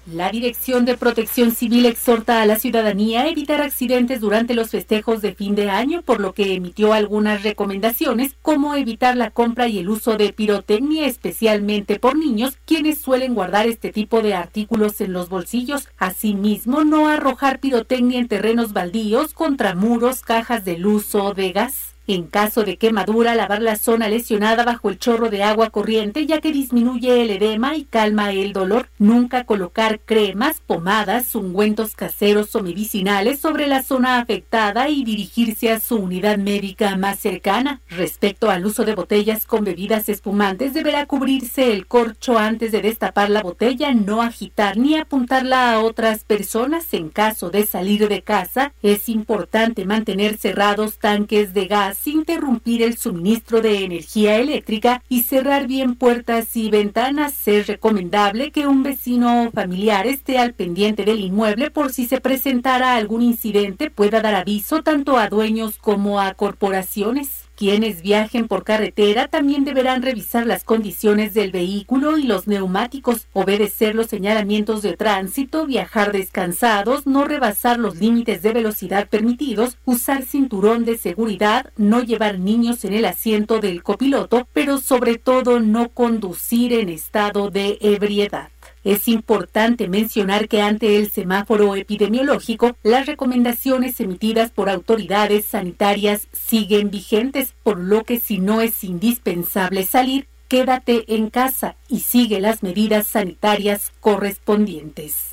La 0.07 0.31
Dirección 0.31 0.85
de 0.85 0.97
Protección 0.97 1.51
Civil 1.51 1.85
exhorta 1.85 2.41
a 2.41 2.47
la 2.47 2.61
ciudadanía 2.61 3.23
a 3.23 3.29
evitar 3.29 3.61
accidentes 3.61 4.21
durante 4.21 4.55
los 4.55 4.71
festejos 4.71 5.21
de 5.21 5.35
fin 5.35 5.57
de 5.57 5.69
año, 5.69 6.03
por 6.03 6.21
lo 6.21 6.33
que 6.33 6.55
emitió 6.55 6.93
algunas 6.93 7.43
recomendaciones, 7.43 8.37
como 8.41 8.77
evitar 8.77 9.17
la 9.17 9.33
compra 9.33 9.67
y 9.67 9.81
el 9.81 9.89
uso 9.89 10.17
de 10.17 10.33
pirotecnia, 10.33 11.07
especialmente 11.07 11.99
por 11.99 12.17
niños, 12.17 12.57
quienes 12.67 13.01
suelen 13.01 13.35
guardar 13.35 13.67
este 13.67 13.91
tipo 13.91 14.23
de 14.23 14.35
artículos 14.35 15.01
en 15.01 15.13
los 15.13 15.29
bolsillos. 15.29 15.89
Asimismo, 15.99 16.85
no 16.85 17.09
arrojar 17.09 17.59
pirotecnia 17.59 18.21
en 18.21 18.29
terrenos 18.29 18.73
baldíos, 18.73 19.35
contra 19.35 19.75
muros, 19.75 20.21
cajas 20.21 20.65
de 20.65 20.79
luz 20.79 21.17
o 21.17 21.35
de 21.35 21.51
gas. 21.51 21.96
En 22.09 22.29
caso 22.29 22.63
de 22.63 22.77
quemadura, 22.77 23.35
lavar 23.35 23.61
la 23.61 23.75
zona 23.75 24.09
lesionada 24.09 24.63
bajo 24.63 24.91
el 24.91 24.99
chorro 24.99 25.29
de 25.29 25.43
agua 25.43 25.71
corriente, 25.71 26.25
ya 26.25 26.41
que 26.41 26.53
disminuye 26.53 27.23
el 27.23 27.31
edema 27.31 27.75
y 27.75 27.85
calma 27.85 28.31
el 28.31 28.53
dolor. 28.53 28.89
Nunca 28.99 29.43
colocar 29.43 29.99
cremas, 29.99 30.61
pomadas, 30.61 31.35
ungüentos 31.35 31.97
caseros 31.97 32.55
o 32.55 32.63
medicinales 32.63 33.41
sobre 33.41 33.67
la 33.67 33.83
zona 33.83 34.19
afectada 34.19 34.89
y 34.89 35.03
dirigirse 35.03 35.73
a 35.73 35.81
su 35.81 35.97
unidad 35.97 36.39
médica 36.39 36.97
más 36.97 37.19
cercana. 37.19 37.81
Respecto 37.89 38.51
al 38.51 38.65
uso 38.65 38.85
de 38.85 38.95
botellas 38.95 39.45
con 39.45 39.65
bebidas 39.65 40.09
espumantes, 40.09 40.75
deberá 40.75 41.07
cubrirse 41.07 41.73
el 41.73 41.89
corcho 41.89 42.39
antes 42.39 42.71
de 42.71 42.83
destapar 42.83 43.31
la 43.31 43.43
botella, 43.43 43.93
no 43.93 44.23
agitar 44.23 44.77
ni 44.77 44.97
apuntarla 44.97 45.73
a 45.73 45.81
otras 45.81 46.23
personas. 46.23 46.95
En 46.95 47.09
caso 47.09 47.51
de 47.51 47.67
salir 47.67 48.09
de 48.09 48.23
casa, 48.23 48.73
es 48.83 49.09
importante 49.09 49.85
mantener 49.85 50.37
cerrados 50.37 50.99
tanques 50.99 51.53
de 51.53 51.67
gas 51.67 51.96
interrumpir 52.07 52.83
el 52.83 52.97
suministro 52.97 53.61
de 53.61 53.85
energía 53.85 54.37
eléctrica 54.37 55.03
y 55.09 55.23
cerrar 55.23 55.67
bien 55.67 55.95
puertas 55.95 56.57
y 56.57 56.71
ventanas. 56.71 57.47
Es 57.47 57.67
recomendable 57.67 58.51
que 58.51 58.67
un 58.67 58.83
vecino 58.83 59.45
o 59.45 59.51
familiar 59.51 60.07
esté 60.07 60.39
al 60.39 60.55
pendiente 60.55 61.05
del 61.05 61.21
inmueble 61.21 61.71
por 61.71 61.93
si 61.93 62.07
se 62.07 62.21
presentara 62.21 62.97
algún 62.97 63.23
incidente, 63.23 63.91
pueda 63.91 64.21
dar 64.21 64.35
aviso 64.35 64.83
tanto 64.83 65.19
a 65.19 65.29
dueños 65.29 65.79
como 65.79 66.21
a 66.21 66.35
corporaciones. 66.35 67.46
Quienes 67.57 68.03
viajen 68.03 68.49
por 68.49 68.65
carretera 68.65 69.29
también 69.29 69.65
deberán 69.65 70.03
revisar 70.03 70.47
las 70.47 70.63
condiciones 70.63 71.33
del 71.33 71.53
vehículo 71.53 72.19
y 72.19 72.25
los 72.25 72.47
neumáticos, 72.47 73.29
obedecer 73.33 73.95
los 73.95 74.09
señalamientos 74.09 74.83
de 74.83 74.95
tránsito, 74.95 75.65
viajar 75.65 76.13
descansados, 76.13 77.07
no 77.07 77.25
rebasar 77.25 77.79
los 77.79 77.97
límites 77.97 78.43
de 78.43 78.53
velocidad 78.53 79.09
permitidos, 79.09 79.79
usar 79.87 80.25
cinturón 80.25 80.85
de 80.85 80.99
seguridad, 80.99 81.73
no 81.79 82.03
llevar 82.03 82.39
niños 82.39 82.85
en 82.85 82.93
el 82.93 83.07
asiento 83.07 83.59
del 83.59 83.83
copiloto, 83.83 84.47
pero 84.53 84.77
sobre 84.77 85.17
todo 85.17 85.59
no 85.59 85.89
conducir 85.89 86.75
en 86.75 86.91
estado 86.91 87.49
de 87.49 87.79
ebriedad. 87.81 88.51
Es 88.87 89.09
importante 89.09 89.89
mencionar 89.89 90.47
que 90.47 90.63
ante 90.63 90.97
el 90.97 91.11
semáforo 91.11 91.75
epidemiológico, 91.75 92.77
las 92.85 93.07
recomendaciones 93.07 93.99
emitidas 93.99 94.53
por 94.53 94.71
autoridades 94.71 95.45
sanitarias 95.47 96.29
siguen 96.33 96.93
vigentes, 96.93 97.53
por 97.65 97.81
lo 97.81 98.05
que 98.05 98.21
si 98.21 98.39
no 98.39 98.61
es 98.61 98.85
indispensable 98.85 99.85
salir, 99.85 100.29
quédate 100.47 101.17
en 101.17 101.31
casa 101.31 101.75
y 101.89 101.99
sigue 101.99 102.39
las 102.39 102.63
medidas 102.63 103.09
sanitarias 103.09 103.91
correspondientes. 103.99 105.31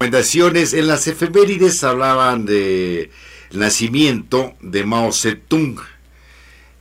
Recomendaciones 0.00 0.72
en 0.72 0.88
las 0.88 1.06
efemérides 1.06 1.84
hablaban 1.84 2.46
de 2.46 3.12
nacimiento 3.52 4.56
de 4.60 4.84
Mao 4.84 5.12
Zedong. 5.12 5.78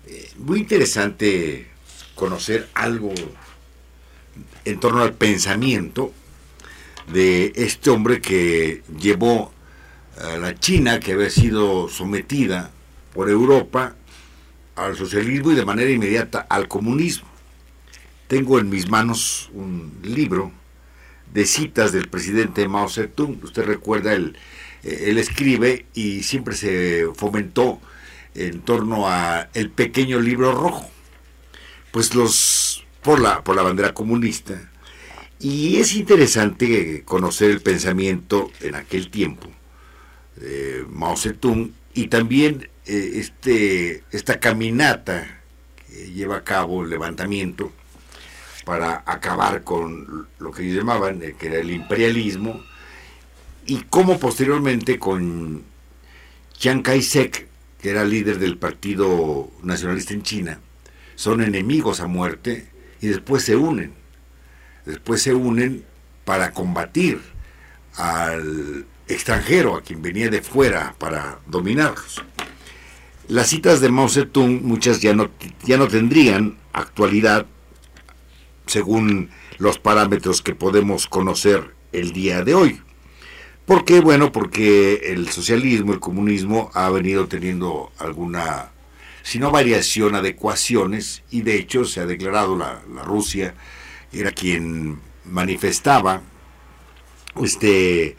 Eh, 0.07 0.31
muy 0.37 0.57
interesante 0.57 1.67
conocer 2.15 2.67
algo 2.73 3.13
en 4.67 4.79
torno 4.79 5.01
al 5.01 5.13
pensamiento 5.13 6.13
de 7.11 7.53
este 7.55 7.89
hombre 7.89 8.19
que 8.19 8.83
llevó 8.99 9.53
a 10.21 10.35
la 10.37 10.55
China, 10.55 10.99
que 10.99 11.13
había 11.13 11.29
sido 11.29 11.87
sometida 11.87 12.71
por 13.13 13.29
Europa 13.29 13.95
al 14.75 14.97
socialismo 14.97 15.51
y 15.51 15.55
de 15.55 15.65
manera 15.65 15.89
inmediata 15.89 16.45
al 16.49 16.67
comunismo. 16.67 17.29
Tengo 18.27 18.59
en 18.59 18.69
mis 18.69 18.89
manos 18.89 19.49
un 19.53 19.99
libro 20.03 20.51
de 21.33 21.45
citas 21.45 21.93
del 21.93 22.09
presidente 22.09 22.67
Mao 22.67 22.89
Zedong. 22.89 23.41
Usted 23.43 23.63
recuerda, 23.63 24.13
él, 24.13 24.37
eh, 24.83 25.05
él 25.07 25.17
escribe 25.17 25.85
y 25.93 26.23
siempre 26.23 26.55
se 26.55 27.07
fomentó 27.15 27.79
en 28.35 28.59
torno 28.61 29.07
a 29.07 29.47
el 29.53 29.69
pequeño 29.69 30.19
libro 30.19 30.51
rojo. 30.51 30.89
Pues 31.91 32.13
los 32.13 32.85
por 33.07 33.21
la 33.21 33.41
por 33.41 33.55
la 33.55 33.63
bandera 33.63 33.93
comunista. 33.93 34.69
Y 35.39 35.77
es 35.77 35.95
interesante 35.95 37.03
conocer 37.05 37.51
el 37.51 37.61
pensamiento 37.61 38.51
en 38.59 38.75
aquel 38.75 39.09
tiempo 39.09 39.47
de 40.35 40.85
Mao 40.89 41.15
Zedong 41.15 41.71
y 41.93 42.07
también 42.07 42.69
eh, 42.85 43.11
este, 43.13 44.03
esta 44.11 44.41
caminata 44.41 45.39
que 45.87 46.11
lleva 46.11 46.35
a 46.35 46.43
cabo 46.43 46.83
el 46.83 46.89
levantamiento 46.89 47.71
para 48.65 49.03
acabar 49.05 49.63
con 49.63 50.27
lo 50.39 50.51
que 50.51 50.63
ellos 50.63 50.75
llamaban, 50.75 51.23
eh, 51.23 51.33
que 51.39 51.47
era 51.47 51.59
el 51.59 51.71
imperialismo, 51.71 52.61
y 53.65 53.83
cómo 53.89 54.19
posteriormente 54.19 54.99
con 54.99 55.63
Chiang 56.57 56.81
Kai-shek, 56.81 57.47
que 57.81 57.89
era 57.89 58.03
líder 58.03 58.37
del 58.37 58.57
Partido 58.57 59.49
Nacionalista 59.63 60.13
en 60.13 60.23
China, 60.23 60.59
son 61.15 61.41
enemigos 61.41 62.01
a 62.01 62.07
muerte 62.07 62.75
y 63.07 63.09
después 63.09 63.43
se 63.43 63.55
unen. 63.55 63.93
Después 64.85 65.21
se 65.21 65.33
unen 65.33 65.85
para 66.25 66.51
combatir 66.51 67.21
al 67.95 68.85
extranjero, 69.07 69.75
a 69.75 69.81
quien 69.81 70.01
venía 70.01 70.29
de 70.29 70.41
fuera 70.41 70.93
para 70.97 71.39
dominarlos. 71.47 72.23
Las 73.29 73.47
citas 73.47 73.81
de 73.81 73.89
Mao 73.89 74.09
Zedong, 74.09 74.61
muchas 74.63 75.01
ya 75.01 75.13
no, 75.13 75.29
ya 75.63 75.77
no 75.77 75.87
tendrían 75.87 76.57
actualidad 76.73 77.45
según 78.65 79.29
los 79.57 79.79
parámetros 79.79 80.41
que 80.41 80.55
podemos 80.55 81.07
conocer 81.07 81.73
el 81.93 82.11
día 82.11 82.43
de 82.43 82.55
hoy. 82.55 82.81
¿Por 83.65 83.83
qué? 83.85 83.99
Bueno, 83.99 84.31
porque 84.31 85.11
el 85.11 85.29
socialismo, 85.29 85.93
el 85.93 85.99
comunismo 85.99 86.71
ha 86.73 86.89
venido 86.89 87.27
teniendo 87.27 87.91
alguna, 87.97 88.71
si 89.27 89.39
no 89.39 89.51
variación, 89.51 90.15
adecuaciones, 90.15 91.23
y 91.29 91.41
de 91.41 91.57
hecho 91.57 91.83
se 91.83 91.99
ha 91.99 92.05
declarado 92.05 92.55
la, 92.55 92.81
la 92.93 93.03
Rusia, 93.03 93.53
era 94.13 94.31
quien 94.31 95.01
manifestaba 95.25 96.21
este 97.43 98.15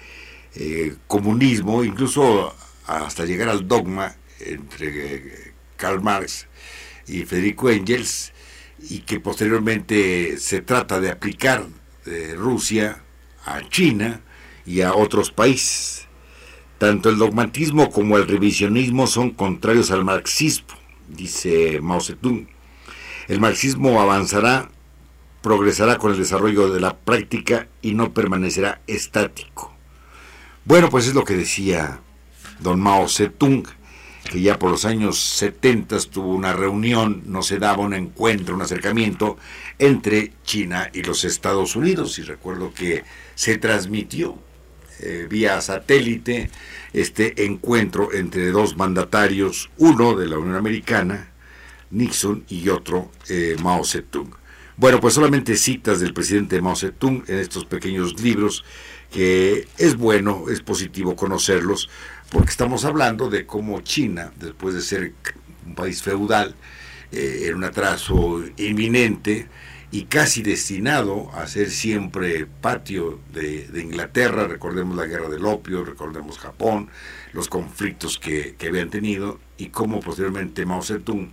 eh, 0.54 0.96
comunismo, 1.06 1.82
incluso 1.82 2.54
hasta 2.86 3.24
llegar 3.24 3.48
al 3.48 3.66
dogma 3.66 4.14
entre 4.40 5.16
eh, 5.16 5.52
Karl 5.78 6.02
Marx 6.02 6.46
y 7.06 7.24
Federico 7.24 7.70
Engels, 7.70 8.32
y 8.90 8.98
que 9.00 9.18
posteriormente 9.18 10.36
se 10.38 10.60
trata 10.60 11.00
de 11.00 11.10
aplicar 11.10 11.66
de 12.04 12.34
Rusia 12.34 13.02
a 13.46 13.66
China, 13.70 14.20
y 14.68 14.82
a 14.82 14.94
otros 14.94 15.30
países. 15.30 16.06
Tanto 16.76 17.08
el 17.08 17.16
dogmatismo 17.16 17.90
como 17.90 18.18
el 18.18 18.28
revisionismo 18.28 19.06
son 19.06 19.30
contrarios 19.30 19.90
al 19.90 20.04
marxismo, 20.04 20.77
dice 21.08 21.80
Mao 21.80 22.00
Zedong. 22.00 22.48
El 23.28 23.40
marxismo 23.40 24.00
avanzará, 24.00 24.70
progresará 25.42 25.98
con 25.98 26.12
el 26.12 26.18
desarrollo 26.18 26.70
de 26.70 26.80
la 26.80 26.96
práctica 26.96 27.68
y 27.82 27.94
no 27.94 28.12
permanecerá 28.12 28.80
estático. 28.86 29.74
Bueno, 30.64 30.88
pues 30.90 31.06
es 31.06 31.14
lo 31.14 31.24
que 31.24 31.36
decía 31.36 32.00
don 32.60 32.80
Mao 32.80 33.08
Zedong, 33.08 33.64
que 34.30 34.40
ya 34.40 34.58
por 34.58 34.70
los 34.70 34.84
años 34.84 35.18
70 35.18 35.98
tuvo 36.10 36.34
una 36.34 36.52
reunión, 36.52 37.22
no 37.26 37.42
se 37.42 37.58
daba 37.58 37.82
un 37.82 37.94
encuentro, 37.94 38.54
un 38.54 38.62
acercamiento 38.62 39.38
entre 39.78 40.32
China 40.44 40.90
y 40.92 41.02
los 41.02 41.24
Estados 41.24 41.76
Unidos. 41.76 42.18
Y 42.18 42.22
recuerdo 42.22 42.72
que 42.74 43.04
se 43.34 43.56
transmitió 43.56 44.38
eh, 45.00 45.26
vía 45.28 45.60
satélite 45.60 46.50
este 46.92 47.44
encuentro 47.44 48.12
entre 48.12 48.50
dos 48.50 48.76
mandatarios, 48.76 49.70
uno 49.78 50.14
de 50.14 50.26
la 50.26 50.38
Unión 50.38 50.56
Americana, 50.56 51.30
Nixon, 51.90 52.44
y 52.48 52.68
otro 52.68 53.10
eh, 53.28 53.56
Mao 53.62 53.84
Zedong. 53.84 54.30
Bueno, 54.76 55.00
pues 55.00 55.14
solamente 55.14 55.56
citas 55.56 56.00
del 56.00 56.14
presidente 56.14 56.60
Mao 56.60 56.76
Zedong 56.76 57.24
en 57.26 57.38
estos 57.38 57.64
pequeños 57.64 58.20
libros, 58.20 58.64
que 59.10 59.66
es 59.78 59.96
bueno, 59.96 60.44
es 60.50 60.60
positivo 60.60 61.16
conocerlos, 61.16 61.88
porque 62.30 62.50
estamos 62.50 62.84
hablando 62.84 63.30
de 63.30 63.46
cómo 63.46 63.80
China, 63.80 64.32
después 64.38 64.74
de 64.74 64.82
ser 64.82 65.14
un 65.66 65.74
país 65.74 66.02
feudal, 66.02 66.54
eh, 67.10 67.46
en 67.46 67.54
un 67.54 67.64
atraso 67.64 68.42
inminente, 68.58 69.48
y 69.90 70.04
casi 70.04 70.42
destinado 70.42 71.30
a 71.34 71.46
ser 71.46 71.70
siempre 71.70 72.46
patio 72.46 73.20
de, 73.32 73.68
Inglaterra, 73.80 74.46
recordemos 74.46 74.96
la 74.96 75.06
guerra 75.06 75.28
del 75.28 75.46
opio, 75.46 75.84
recordemos 75.84 76.38
Japón, 76.38 76.90
los 77.32 77.48
conflictos 77.48 78.18
que, 78.18 78.54
habían 78.66 78.90
tenido 78.90 79.40
y 79.56 79.68
cómo 79.68 80.00
posteriormente 80.00 80.66
Mao 80.66 80.82
Zedong 80.82 81.30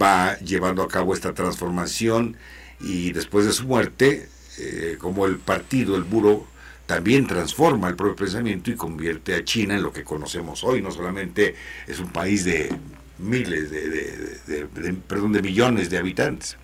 va 0.00 0.36
llevando 0.38 0.82
a 0.82 0.88
cabo 0.88 1.14
esta 1.14 1.34
transformación 1.34 2.36
y 2.80 3.12
después 3.12 3.46
de 3.46 3.52
su 3.52 3.66
muerte, 3.66 4.28
eh, 4.58 4.96
como 4.98 5.26
el 5.26 5.38
partido, 5.38 5.96
el 5.96 6.02
buro, 6.02 6.46
también 6.86 7.26
transforma 7.26 7.88
el 7.88 7.96
propio 7.96 8.16
pensamiento 8.16 8.70
y 8.70 8.74
convierte 8.74 9.34
a 9.34 9.44
China 9.44 9.76
en 9.76 9.82
lo 9.82 9.92
que 9.92 10.04
conocemos 10.04 10.64
hoy. 10.64 10.82
No 10.82 10.90
solamente 10.90 11.54
es 11.86 11.98
un 11.98 12.10
país 12.10 12.44
de 12.44 12.74
miles, 13.18 13.70
de 13.70 14.66
perdón, 15.06 15.32
de 15.32 15.40
millones 15.40 15.88
de 15.88 15.96
habitantes, 15.96 16.58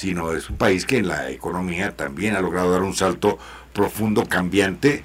sino 0.00 0.32
es 0.32 0.48
un 0.48 0.56
país 0.56 0.86
que 0.86 0.96
en 0.96 1.08
la 1.08 1.30
economía 1.30 1.94
también 1.94 2.34
ha 2.34 2.40
logrado 2.40 2.72
dar 2.72 2.80
un 2.80 2.96
salto 2.96 3.38
profundo, 3.74 4.24
cambiante, 4.24 5.04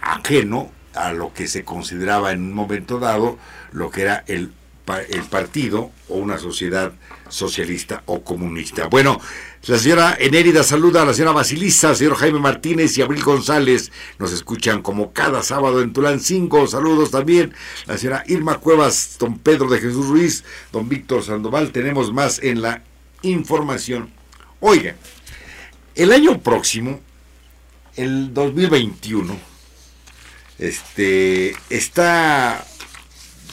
ajeno 0.00 0.72
a 0.94 1.12
lo 1.12 1.34
que 1.34 1.46
se 1.46 1.62
consideraba 1.62 2.32
en 2.32 2.40
un 2.40 2.54
momento 2.54 2.98
dado 2.98 3.36
lo 3.70 3.90
que 3.90 4.00
era 4.00 4.24
el, 4.28 4.50
el 5.10 5.22
partido 5.24 5.90
o 6.08 6.16
una 6.16 6.38
sociedad 6.38 6.92
socialista 7.28 8.02
o 8.06 8.24
comunista. 8.24 8.86
Bueno, 8.86 9.20
la 9.66 9.76
señora 9.76 10.16
Enérida 10.18 10.62
saluda 10.62 11.02
a 11.02 11.04
la 11.04 11.12
señora 11.12 11.32
Basilisa, 11.32 11.94
señor 11.94 12.16
Jaime 12.16 12.38
Martínez 12.38 12.96
y 12.96 13.02
Abril 13.02 13.22
González. 13.22 13.92
Nos 14.18 14.32
escuchan 14.32 14.80
como 14.80 15.12
cada 15.12 15.42
sábado 15.42 15.82
en 15.82 15.92
Tulancingo. 15.92 16.66
Saludos 16.66 17.10
también. 17.10 17.52
La 17.84 17.98
señora 17.98 18.24
Irma 18.26 18.56
Cuevas, 18.56 19.16
don 19.20 19.38
Pedro 19.38 19.68
de 19.68 19.80
Jesús 19.80 20.08
Ruiz, 20.08 20.44
don 20.72 20.88
Víctor 20.88 21.22
Sandoval. 21.22 21.72
Tenemos 21.72 22.10
más 22.10 22.38
en 22.42 22.62
la 22.62 22.82
información 23.20 24.18
Oiga, 24.60 24.94
el 25.94 26.12
año 26.12 26.40
próximo, 26.40 27.00
el 27.96 28.34
2021, 28.34 29.34
este, 30.58 31.56
está, 31.70 32.62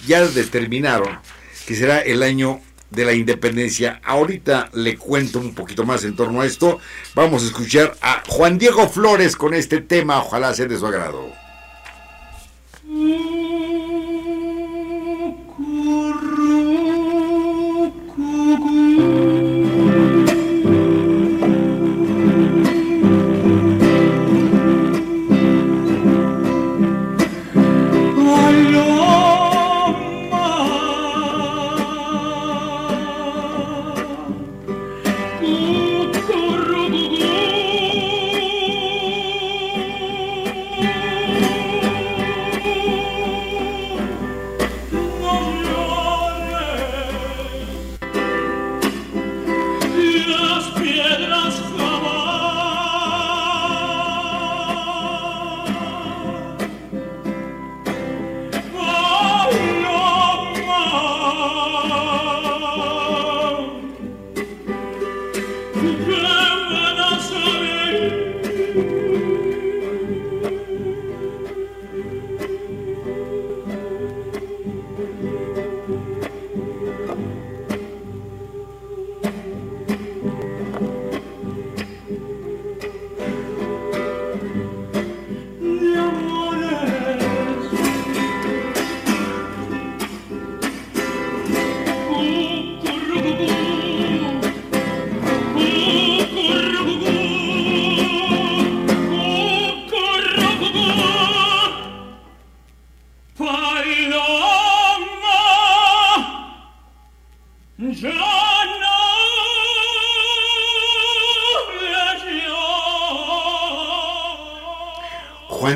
ya 0.06 0.26
determinaron 0.28 1.20
que 1.66 1.76
será 1.76 2.00
el 2.00 2.24
año 2.24 2.62
de 2.90 3.06
la 3.06 3.14
independencia. 3.14 4.02
Ahorita 4.04 4.70
le 4.74 4.98
cuento 4.98 5.40
un 5.40 5.54
poquito 5.54 5.86
más 5.86 6.04
en 6.04 6.16
torno 6.16 6.42
a 6.42 6.46
esto. 6.46 6.80
Vamos 7.16 7.44
a 7.44 7.48
escuchar 7.48 7.96
a 8.02 8.24
Juan 8.28 8.58
Diego 8.58 8.90
Flores 8.90 9.38
con 9.38 9.54
este 9.54 9.80
tema, 9.80 10.20
ojalá 10.20 10.54
sea 10.54 10.66
de 10.66 10.78
su 10.78 10.86
agrado. 10.86 11.32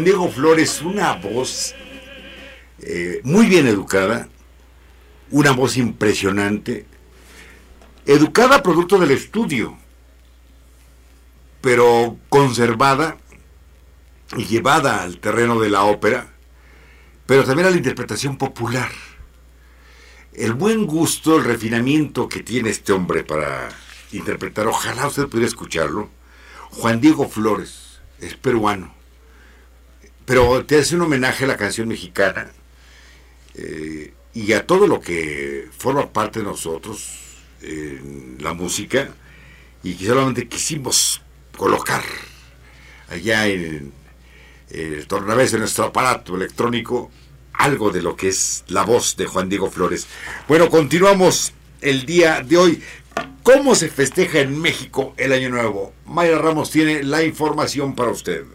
Juan 0.01 0.05
Diego 0.05 0.31
Flores, 0.31 0.81
una 0.81 1.13
voz 1.13 1.75
eh, 2.79 3.21
muy 3.23 3.45
bien 3.45 3.67
educada, 3.67 4.29
una 5.29 5.51
voz 5.51 5.77
impresionante, 5.77 6.87
educada 8.07 8.63
producto 8.63 8.97
del 8.97 9.11
estudio, 9.11 9.77
pero 11.61 12.17
conservada 12.29 13.17
y 14.35 14.45
llevada 14.45 15.03
al 15.03 15.19
terreno 15.19 15.59
de 15.59 15.69
la 15.69 15.83
ópera, 15.83 16.33
pero 17.27 17.43
también 17.43 17.67
a 17.67 17.69
la 17.69 17.77
interpretación 17.77 18.39
popular. 18.39 18.89
El 20.33 20.53
buen 20.53 20.87
gusto, 20.87 21.37
el 21.37 21.43
refinamiento 21.43 22.27
que 22.27 22.41
tiene 22.41 22.71
este 22.71 22.91
hombre 22.91 23.23
para 23.23 23.69
interpretar, 24.13 24.65
ojalá 24.65 25.05
usted 25.05 25.27
pudiera 25.27 25.47
escucharlo. 25.47 26.09
Juan 26.71 26.99
Diego 27.01 27.29
Flores, 27.29 28.01
es 28.19 28.33
peruano, 28.33 28.99
pero 30.25 30.65
te 30.65 30.79
hace 30.79 30.95
un 30.95 31.01
homenaje 31.01 31.45
a 31.45 31.47
la 31.47 31.57
canción 31.57 31.87
mexicana 31.87 32.51
eh, 33.55 34.13
y 34.33 34.53
a 34.53 34.65
todo 34.65 34.87
lo 34.87 35.01
que 35.01 35.67
forma 35.77 36.11
parte 36.11 36.39
de 36.39 36.45
nosotros, 36.45 37.17
en 37.61 38.37
la 38.39 38.53
música, 38.53 39.09
y 39.83 39.95
que 39.95 40.05
solamente 40.05 40.47
quisimos 40.47 41.21
colocar 41.57 42.03
allá 43.09 43.47
en, 43.47 43.91
el 44.69 45.05
tornavés 45.05 45.51
de 45.51 45.59
nuestro 45.59 45.85
aparato 45.85 46.35
electrónico 46.35 47.11
algo 47.53 47.91
de 47.91 48.01
lo 48.01 48.15
que 48.15 48.29
es 48.29 48.63
la 48.67 48.83
voz 48.83 49.17
de 49.17 49.25
Juan 49.25 49.49
Diego 49.49 49.69
Flores. 49.69 50.07
Bueno, 50.47 50.69
continuamos 50.69 51.53
el 51.81 52.05
día 52.05 52.41
de 52.41 52.57
hoy. 52.57 52.83
¿Cómo 53.43 53.75
se 53.75 53.89
festeja 53.89 54.39
en 54.39 54.59
México 54.59 55.13
el 55.17 55.33
Año 55.33 55.49
Nuevo? 55.49 55.93
Mayra 56.05 56.37
Ramos 56.37 56.71
tiene 56.71 57.03
la 57.03 57.23
información 57.23 57.93
para 57.95 58.11
usted. 58.11 58.45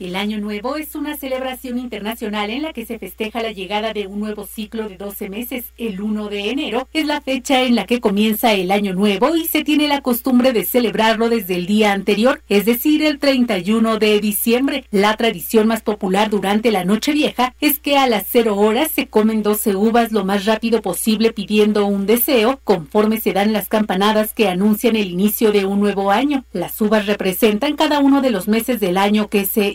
El 0.00 0.14
Año 0.14 0.38
Nuevo 0.38 0.76
es 0.76 0.94
una 0.94 1.16
celebración 1.16 1.76
internacional 1.76 2.50
en 2.50 2.62
la 2.62 2.72
que 2.72 2.86
se 2.86 3.00
festeja 3.00 3.42
la 3.42 3.50
llegada 3.50 3.92
de 3.92 4.06
un 4.06 4.20
nuevo 4.20 4.46
ciclo 4.46 4.88
de 4.88 4.96
12 4.96 5.28
meses. 5.28 5.72
El 5.76 6.00
1 6.00 6.28
de 6.28 6.50
enero 6.50 6.88
es 6.92 7.04
la 7.04 7.20
fecha 7.20 7.62
en 7.62 7.74
la 7.74 7.84
que 7.84 8.00
comienza 8.00 8.52
el 8.52 8.70
Año 8.70 8.94
Nuevo 8.94 9.34
y 9.34 9.46
se 9.46 9.64
tiene 9.64 9.88
la 9.88 10.00
costumbre 10.00 10.52
de 10.52 10.64
celebrarlo 10.64 11.28
desde 11.28 11.56
el 11.56 11.66
día 11.66 11.92
anterior, 11.92 12.42
es 12.48 12.64
decir, 12.64 13.02
el 13.02 13.18
31 13.18 13.98
de 13.98 14.20
diciembre. 14.20 14.84
La 14.92 15.16
tradición 15.16 15.66
más 15.66 15.82
popular 15.82 16.30
durante 16.30 16.70
la 16.70 16.84
noche 16.84 17.10
vieja 17.10 17.56
es 17.60 17.80
que 17.80 17.96
a 17.96 18.06
las 18.06 18.24
0 18.28 18.56
horas 18.56 18.92
se 18.92 19.08
comen 19.08 19.42
12 19.42 19.74
uvas 19.74 20.12
lo 20.12 20.24
más 20.24 20.44
rápido 20.44 20.80
posible 20.80 21.32
pidiendo 21.32 21.86
un 21.86 22.06
deseo, 22.06 22.60
conforme 22.62 23.20
se 23.20 23.32
dan 23.32 23.52
las 23.52 23.68
campanadas 23.68 24.32
que 24.32 24.46
anuncian 24.46 24.94
el 24.94 25.10
inicio 25.10 25.50
de 25.50 25.66
un 25.66 25.80
nuevo 25.80 26.12
año. 26.12 26.44
Las 26.52 26.80
uvas 26.80 27.06
representan 27.06 27.74
cada 27.74 27.98
uno 27.98 28.20
de 28.20 28.30
los 28.30 28.46
meses 28.46 28.78
del 28.78 28.96
año 28.96 29.26
que 29.26 29.44
se. 29.44 29.74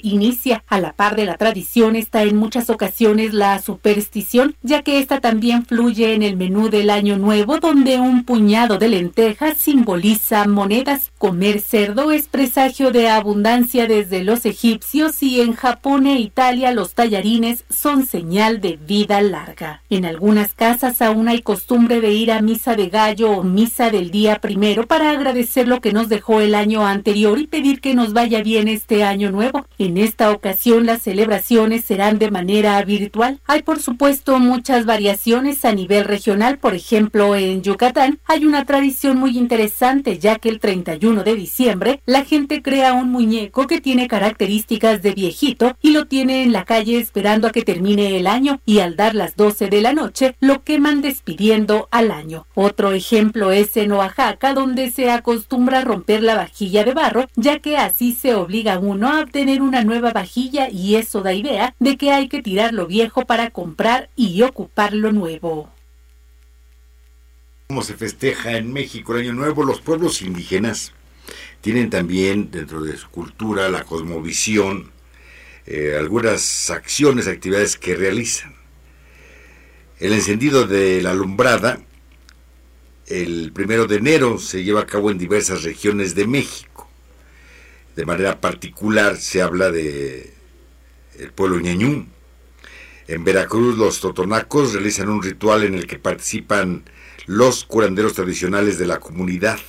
A 0.67 0.79
la 0.79 0.93
par 0.93 1.15
de 1.15 1.25
la 1.25 1.37
tradición 1.37 1.95
está 1.95 2.21
en 2.23 2.35
muchas 2.35 2.69
ocasiones 2.69 3.33
la 3.33 3.59
superstición, 3.59 4.55
ya 4.61 4.83
que 4.83 4.99
esta 4.99 5.21
también 5.21 5.65
fluye 5.65 6.13
en 6.13 6.21
el 6.21 6.37
menú 6.37 6.69
del 6.69 6.91
año 6.91 7.17
nuevo, 7.17 7.59
donde 7.59 7.99
un 7.99 8.23
puñado 8.23 8.77
de 8.77 8.89
lentejas 8.89 9.57
simboliza 9.57 10.45
monedas. 10.45 11.11
Comer 11.23 11.61
cerdo 11.61 12.11
es 12.11 12.27
presagio 12.27 12.91
de 12.91 13.07
abundancia 13.07 13.87
desde 13.87 14.25
los 14.25 14.45
egipcios 14.45 15.23
y 15.23 15.39
en 15.39 15.53
Japón 15.53 16.05
e 16.05 16.19
Italia 16.19 16.73
los 16.73 16.95
tallarines 16.95 17.63
son 17.69 18.05
señal 18.05 18.59
de 18.59 18.75
vida 18.75 19.21
larga. 19.21 19.83
En 19.89 20.03
algunas 20.03 20.53
casas 20.53 21.01
aún 21.01 21.29
hay 21.29 21.41
costumbre 21.41 22.01
de 22.01 22.11
ir 22.11 22.29
a 22.29 22.41
misa 22.41 22.75
de 22.75 22.89
gallo 22.89 23.31
o 23.31 23.41
misa 23.41 23.89
del 23.89 24.11
día 24.11 24.39
primero 24.39 24.85
para 24.85 25.11
agradecer 25.11 25.65
lo 25.65 25.79
que 25.79 25.93
nos 25.93 26.09
dejó 26.09 26.41
el 26.41 26.55
año 26.55 26.85
anterior 26.85 27.39
y 27.39 27.47
pedir 27.47 27.79
que 27.79 27.95
nos 27.95 28.11
vaya 28.11 28.43
bien 28.43 28.67
este 28.67 29.05
año 29.05 29.31
nuevo. 29.31 29.65
En 29.77 29.97
esta 29.97 30.29
ocasión 30.29 30.85
las 30.85 31.03
celebraciones 31.03 31.85
serán 31.85 32.19
de 32.19 32.31
manera 32.31 32.83
virtual. 32.83 33.39
Hay 33.47 33.61
por 33.61 33.79
supuesto 33.79 34.39
muchas 34.39 34.85
variaciones 34.85 35.63
a 35.63 35.71
nivel 35.71 36.03
regional, 36.03 36.57
por 36.57 36.73
ejemplo 36.73 37.37
en 37.37 37.61
Yucatán 37.61 38.19
hay 38.27 38.43
una 38.43 38.65
tradición 38.65 39.15
muy 39.15 39.37
interesante 39.37 40.19
ya 40.19 40.37
que 40.37 40.49
el 40.49 40.59
31 40.59 41.12
de 41.21 41.35
diciembre 41.35 42.01
la 42.07 42.25
gente 42.25 42.63
crea 42.63 42.93
un 42.93 43.11
muñeco 43.11 43.67
que 43.67 43.79
tiene 43.79 44.07
características 44.07 45.03
de 45.03 45.13
viejito 45.13 45.77
y 45.81 45.91
lo 45.91 46.05
tiene 46.05 46.41
en 46.41 46.51
la 46.51 46.65
calle 46.65 46.97
esperando 46.97 47.47
a 47.47 47.51
que 47.51 47.61
termine 47.61 48.17
el 48.17 48.25
año 48.25 48.59
y 48.65 48.79
al 48.79 48.95
dar 48.95 49.13
las 49.13 49.35
12 49.35 49.67
de 49.69 49.81
la 49.81 49.93
noche 49.93 50.35
lo 50.39 50.63
queman 50.63 51.01
despidiendo 51.01 51.87
al 51.91 52.09
año. 52.09 52.47
Otro 52.55 52.93
ejemplo 52.93 53.51
es 53.51 53.77
en 53.77 53.91
Oaxaca 53.91 54.55
donde 54.55 54.89
se 54.89 55.11
acostumbra 55.11 55.81
romper 55.81 56.23
la 56.23 56.35
vajilla 56.35 56.83
de 56.83 56.93
barro 56.93 57.27
ya 57.35 57.59
que 57.59 57.77
así 57.77 58.13
se 58.13 58.33
obliga 58.33 58.79
uno 58.79 59.09
a 59.09 59.21
obtener 59.21 59.61
una 59.61 59.83
nueva 59.83 60.11
vajilla 60.11 60.69
y 60.71 60.95
eso 60.95 61.21
da 61.21 61.33
idea 61.33 61.75
de 61.79 61.97
que 61.97 62.11
hay 62.11 62.27
que 62.27 62.41
tirar 62.41 62.73
lo 62.73 62.87
viejo 62.87 63.25
para 63.25 63.51
comprar 63.51 64.09
y 64.15 64.41
ocupar 64.41 64.93
lo 64.93 65.11
nuevo. 65.11 65.69
Como 67.67 67.81
se 67.81 67.95
festeja 67.95 68.57
en 68.57 68.71
México 68.71 69.13
el 69.13 69.21
Año 69.21 69.33
Nuevo, 69.33 69.63
los 69.63 69.81
pueblos 69.81 70.21
indígenas 70.21 70.93
tienen 71.63 71.89
también 71.89 72.51
dentro 72.51 72.83
de 72.83 72.95
su 72.95 73.09
cultura 73.09 73.69
la 73.69 73.83
cosmovisión, 73.83 74.91
eh, 75.65 75.95
algunas 75.97 76.69
acciones, 76.69 77.27
actividades 77.27 77.77
que 77.77 77.95
realizan. 77.95 78.53
El 79.99 80.13
encendido 80.13 80.67
de 80.67 81.01
la 81.01 81.09
alumbrada, 81.09 81.81
el 83.07 83.51
primero 83.51 83.87
de 83.87 83.95
enero, 83.95 84.37
se 84.37 84.63
lleva 84.63 84.81
a 84.81 84.85
cabo 84.85 85.09
en 85.09 85.17
diversas 85.17 85.63
regiones 85.63 86.13
de 86.13 86.27
México 86.27 86.73
de 87.95 88.05
manera 88.05 88.41
particular 88.41 89.17
se 89.17 89.41
habla 89.41 89.71
de 89.71 90.33
el 91.19 91.31
pueblo 91.31 91.59
ñañú. 91.59 92.07
En 93.07 93.23
Veracruz 93.23 93.77
los 93.77 93.99
totonacos 93.99 94.73
realizan 94.73 95.09
un 95.09 95.21
ritual 95.21 95.63
en 95.63 95.75
el 95.75 95.85
que 95.85 95.99
participan 95.99 96.83
los 97.25 97.65
curanderos 97.65 98.13
tradicionales 98.13 98.79
de 98.79 98.87
la 98.87 98.99
comunidad. 98.99 99.59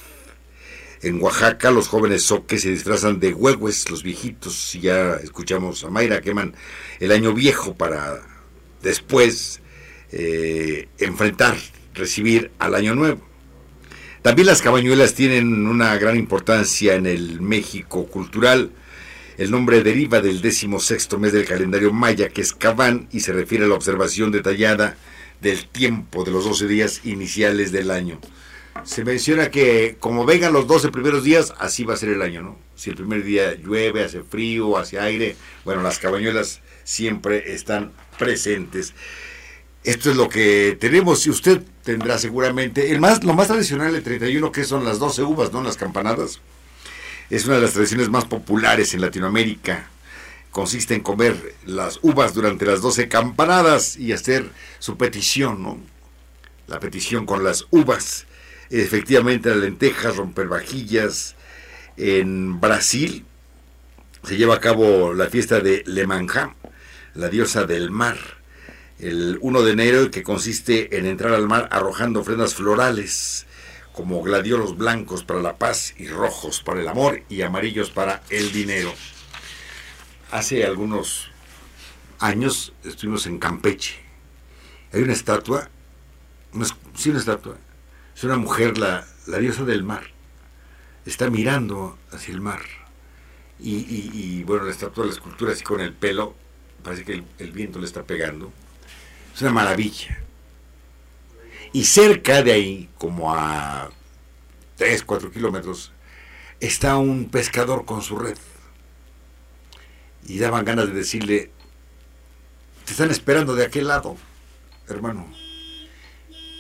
En 1.02 1.20
Oaxaca 1.22 1.70
los 1.70 1.88
jóvenes 1.88 2.22
soques 2.22 2.62
se 2.62 2.70
disfrazan 2.70 3.20
de 3.20 3.35
huehues, 3.35 3.90
los 3.90 4.02
viejitos, 4.02 4.74
y 4.74 4.80
ya 4.80 5.14
escuchamos 5.16 5.85
a 5.85 5.90
Mayra, 5.90 6.20
queman 6.20 6.54
el 7.00 7.12
año 7.12 7.35
viejo 7.35 7.74
para 7.74 8.22
después 8.83 9.61
eh, 10.12 10.88
enfrentar, 10.98 11.57
recibir 11.94 12.52
al 12.59 12.74
año 12.74 12.94
nuevo. 12.94 13.20
También 14.22 14.46
las 14.46 14.62
cabañuelas 14.62 15.14
tienen 15.14 15.66
una 15.66 15.96
gran 15.98 16.16
importancia 16.16 16.94
en 16.94 17.07
el 17.07 17.42
México 17.42 18.07
cultural. 18.07 18.70
El 19.37 19.50
nombre 19.50 19.83
deriva 19.83 20.20
del 20.22 20.40
décimo 20.40 20.80
sexto 20.80 21.18
mes 21.18 21.33
del 21.33 21.44
calendario 21.44 21.92
maya, 21.92 22.30
que 22.30 22.40
es 22.40 22.54
Cabán, 22.54 23.09
y 23.12 23.20
se 23.20 23.35
refiere 23.35 23.66
a 23.66 23.68
la 23.68 23.74
observación 23.74 24.30
detallada 24.30 24.96
del 25.42 25.66
tiempo 25.66 26.24
de 26.24 26.30
los 26.30 26.44
12 26.44 26.66
días 26.68 27.00
iniciales 27.04 27.70
del 27.70 27.90
año. 27.90 28.18
Se 28.82 29.04
menciona 29.04 29.50
que 29.50 29.96
como 30.00 30.26
vengan 30.26 30.52
los 30.52 30.66
12 30.66 30.90
primeros 30.90 31.24
días, 31.24 31.54
así 31.58 31.84
va 31.84 31.94
a 31.94 31.96
ser 31.96 32.10
el 32.10 32.22
año, 32.22 32.42
¿no? 32.42 32.58
Si 32.74 32.90
el 32.90 32.96
primer 32.96 33.22
día 33.22 33.54
llueve, 33.54 34.04
hace 34.04 34.22
frío, 34.22 34.76
hace 34.76 34.98
aire, 34.98 35.37
bueno, 35.64 35.82
las 35.82 35.98
cabañuelas 35.98 36.60
siempre 36.82 37.54
están 37.54 37.92
presentes. 38.18 38.94
Esto 39.84 40.10
es 40.10 40.16
lo 40.16 40.28
que 40.28 40.76
tenemos 40.80 41.26
y 41.26 41.30
usted 41.30 41.62
tendrá 41.82 42.18
seguramente 42.18 42.92
el 42.92 43.01
más 43.01 43.22
lo 43.22 43.34
más 43.34 43.49
tradicional 43.49 43.94
el 43.94 44.03
31 44.03 44.51
que 44.51 44.64
son 44.64 44.84
las 44.84 44.99
12 44.99 45.22
uvas, 45.22 45.53
¿no? 45.53 45.62
Las 45.62 45.76
campanadas. 45.76 46.40
Es 47.30 47.46
una 47.46 47.57
de 47.57 47.62
las 47.62 47.72
tradiciones 47.72 48.09
más 48.09 48.24
populares 48.24 48.94
en 48.94 49.01
Latinoamérica. 49.01 49.88
Consiste 50.51 50.94
en 50.94 51.01
comer 51.01 51.55
las 51.66 51.99
uvas 52.03 52.32
durante 52.32 52.64
las 52.64 52.80
12 52.80 53.09
campanadas 53.09 53.96
y 53.96 54.12
hacer 54.12 54.51
su 54.78 54.96
petición, 54.96 55.62
¿no? 55.62 55.78
La 56.66 56.80
petición 56.80 57.26
con 57.26 57.44
las 57.44 57.66
uvas. 57.70 58.26
Efectivamente, 58.70 59.50
las 59.50 59.58
lentejas, 59.58 60.16
romper 60.16 60.48
vajillas. 60.48 61.36
En 61.96 62.60
Brasil 62.60 63.24
se 64.22 64.36
lleva 64.36 64.56
a 64.56 64.60
cabo 64.60 65.12
la 65.14 65.26
fiesta 65.26 65.60
de 65.60 65.82
Lemanja, 65.86 66.54
la 67.14 67.28
diosa 67.28 67.64
del 67.64 67.90
mar 67.90 68.18
el 68.98 69.38
1 69.40 69.62
de 69.62 69.72
enero 69.72 70.10
que 70.10 70.22
consiste 70.22 70.96
en 70.96 71.06
entrar 71.06 71.34
al 71.34 71.48
mar 71.48 71.68
arrojando 71.70 72.20
ofrendas 72.20 72.54
florales 72.54 73.46
como 73.92 74.22
gladiolos 74.22 74.76
blancos 74.76 75.24
para 75.24 75.40
la 75.40 75.56
paz 75.56 75.94
y 75.98 76.08
rojos 76.08 76.62
para 76.62 76.80
el 76.80 76.88
amor 76.88 77.22
y 77.28 77.42
amarillos 77.42 77.90
para 77.90 78.22
el 78.30 78.52
dinero. 78.52 78.92
Hace 80.30 80.64
algunos 80.64 81.30
años 82.18 82.72
estuvimos 82.82 83.26
en 83.26 83.38
Campeche. 83.38 84.00
Hay 84.92 85.02
una 85.02 85.12
estatua, 85.12 85.68
sí 86.94 87.10
una 87.10 87.18
estatua, 87.18 87.56
es 88.14 88.24
una 88.24 88.36
mujer, 88.36 88.78
la, 88.78 89.06
diosa 89.26 89.64
del 89.64 89.82
mar. 89.82 90.04
Está 91.06 91.30
mirando 91.30 91.98
hacia 92.10 92.34
el 92.34 92.40
mar. 92.40 92.60
Y, 93.60 94.42
bueno, 94.44 94.64
la 94.64 94.70
estatua, 94.70 95.06
la 95.06 95.12
escultura 95.12 95.52
así 95.52 95.62
con 95.62 95.80
el 95.80 95.92
pelo, 95.92 96.34
parece 96.82 97.04
que 97.04 97.24
el 97.38 97.52
viento 97.52 97.78
le 97.78 97.86
está 97.86 98.02
pegando 98.02 98.52
es 99.34 99.42
una 99.42 99.50
maravilla. 99.50 100.18
Y 101.72 101.84
cerca 101.84 102.42
de 102.42 102.52
ahí, 102.52 102.88
como 102.98 103.34
a 103.34 103.90
3, 104.76 105.02
4 105.02 105.32
kilómetros, 105.32 105.92
está 106.60 106.96
un 106.96 107.28
pescador 107.28 107.84
con 107.84 108.02
su 108.02 108.18
red. 108.18 108.38
y 110.26 110.38
daban 110.38 110.64
ganas 110.64 110.86
de 110.86 110.94
decirle, 110.94 111.50
te 112.86 112.92
están 112.92 113.10
esperando 113.10 113.54
de 113.54 113.66
aquel 113.66 113.88
lado, 113.88 114.16
hermano. 114.88 115.30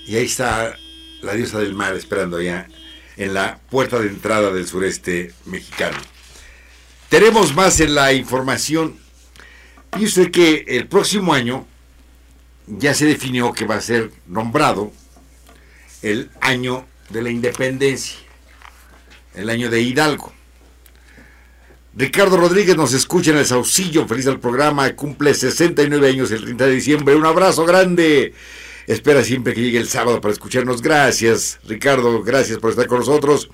Y 0.06 0.16
ahí 0.16 0.26
está 0.26 0.76
la 1.24 1.34
diosa 1.34 1.58
del 1.58 1.74
mar 1.74 1.94
esperando 1.94 2.36
allá 2.36 2.68
en 3.16 3.34
la 3.34 3.58
puerta 3.70 3.98
de 3.98 4.08
entrada 4.08 4.52
del 4.52 4.66
sureste 4.66 5.32
mexicano. 5.46 5.98
Tenemos 7.08 7.54
más 7.54 7.80
en 7.80 7.94
la 7.94 8.12
información. 8.12 8.96
Y 9.98 10.04
usted 10.06 10.30
que 10.30 10.64
el 10.66 10.88
próximo 10.88 11.32
año 11.32 11.66
ya 12.66 12.94
se 12.94 13.06
definió 13.06 13.52
que 13.52 13.66
va 13.66 13.76
a 13.76 13.80
ser 13.80 14.10
nombrado 14.26 14.92
el 16.02 16.30
año 16.40 16.84
de 17.10 17.22
la 17.22 17.30
independencia, 17.30 18.18
el 19.34 19.48
año 19.50 19.70
de 19.70 19.80
Hidalgo. 19.80 20.32
Ricardo 21.96 22.36
Rodríguez 22.36 22.76
nos 22.76 22.92
escucha 22.92 23.30
en 23.30 23.36
el 23.38 23.46
Saucillo, 23.46 24.08
feliz 24.08 24.24
del 24.24 24.40
programa, 24.40 24.92
cumple 24.96 25.32
69 25.32 26.08
años 26.08 26.32
el 26.32 26.42
30 26.42 26.66
de 26.66 26.72
diciembre. 26.72 27.14
Un 27.14 27.26
abrazo 27.26 27.64
grande. 27.64 28.34
Espera 28.86 29.24
siempre 29.24 29.54
que 29.54 29.62
llegue 29.62 29.78
el 29.78 29.88
sábado 29.88 30.20
para 30.20 30.32
escucharnos. 30.32 30.82
Gracias, 30.82 31.58
Ricardo, 31.66 32.22
gracias 32.22 32.58
por 32.58 32.70
estar 32.70 32.86
con 32.86 32.98
nosotros. 32.98 33.50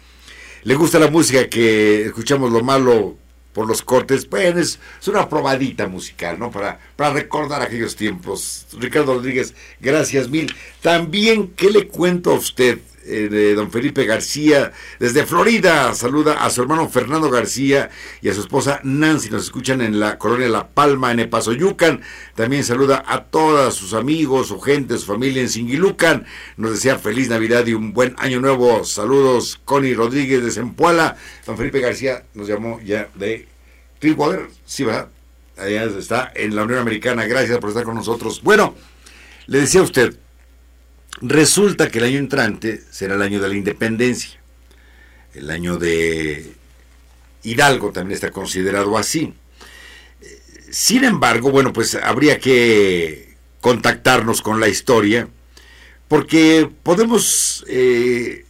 ¿Le 0.63 0.75
gusta 0.75 0.99
la 0.99 1.11
música 1.11 1.49
que 1.49 2.07
escuchamos 2.07 2.53
lo 2.53 2.63
malo 2.63 3.17
por 3.53 3.67
los 3.67 3.83
cortes? 3.83 4.29
Bueno, 4.29 4.61
es, 4.61 4.79
una 5.07 5.29
probadita 5.29 5.87
musical, 5.87 6.39
¿no? 6.39 6.51
Para, 6.51 6.79
para 6.97 7.15
recordar 7.15 7.63
aquellos 7.63 7.97
tiempos. 7.97 8.67
Ricardo 8.79 9.15
Rodríguez, 9.15 9.55
gracias 9.81 10.29
mil. 10.29 10.55
También, 10.83 11.53
¿qué 11.57 11.71
le 11.71 11.87
cuento 11.87 12.33
a 12.33 12.35
usted? 12.35 12.81
Eh, 13.11 13.29
de 13.29 13.55
don 13.57 13.73
Felipe 13.73 14.05
García, 14.05 14.73
desde 15.01 15.27
Florida. 15.27 15.93
Saluda 15.95 16.45
a 16.45 16.51
su 16.51 16.63
hermano 16.63 16.89
Fernando 16.89 17.29
García 17.29 17.91
y 18.23 18.29
a 18.29 18.35
su 18.35 18.41
esposa 18.41 18.81
Nancy. 18.85 19.31
Nos 19.31 19.43
escuchan 19.43 19.81
en 19.81 19.99
la 19.99 20.17
colonia 20.17 20.49
La 20.49 20.69
Palma, 20.69 21.11
en 21.11 21.19
Epazoyucan. 21.19 22.03
También 22.37 22.63
saluda 22.63 23.03
a 23.05 23.25
todos 23.25 23.75
sus 23.75 23.95
amigos, 23.95 24.47
su 24.49 24.61
gente, 24.61 24.97
su 24.97 25.07
familia 25.07 25.43
en 25.43 25.49
Singilucan. 25.49 26.25
Nos 26.57 26.71
desea 26.71 26.99
feliz 26.99 27.29
Navidad 27.29 27.67
y 27.67 27.75
un 27.75 27.93
buen 27.93 28.15
año 28.19 28.41
nuevo. 28.41 28.85
Saludos, 28.85 29.61
Connie 29.65 29.95
Rodríguez 29.95 30.45
de 30.45 30.53
Zempoala. 30.53 31.17
Don 31.47 31.57
Felipe 31.57 31.81
García 31.81 32.23
nos 32.35 32.47
llamó 32.47 32.81
ya 32.81 33.09
de 33.17 33.49
Clearwater. 33.99 34.47
Sí, 34.65 34.85
¿verdad? 34.85 35.09
Allá 35.57 35.85
está 35.85 36.33
en 36.33 36.55
la 36.55 36.63
Unión 36.63 36.79
Americana. 36.79 37.27
Gracias 37.27 37.59
por 37.59 37.71
estar 37.71 37.83
con 37.83 37.97
nosotros. 37.97 38.41
Bueno, 38.41 38.77
le 39.47 39.63
decía 39.63 39.81
a 39.81 39.85
usted, 39.85 40.17
Resulta 41.21 41.91
que 41.91 41.99
el 41.99 42.05
año 42.05 42.19
entrante 42.19 42.83
será 42.91 43.15
el 43.15 43.23
año 43.23 43.41
de 43.41 43.49
la 43.49 43.55
independencia. 43.55 44.41
El 45.35 45.51
año 45.51 45.77
de 45.77 46.55
Hidalgo 47.43 47.93
también 47.93 48.15
está 48.15 48.31
considerado 48.31 48.97
así. 48.97 49.35
Sin 50.71 51.05
embargo, 51.05 51.51
bueno, 51.51 51.73
pues 51.73 51.95
habría 51.95 52.39
que 52.39 53.37
contactarnos 53.61 54.41
con 54.41 54.61
la 54.61 54.69
historia 54.69 55.29
porque 56.09 56.69
podemos 56.83 57.65
eh, 57.69 58.45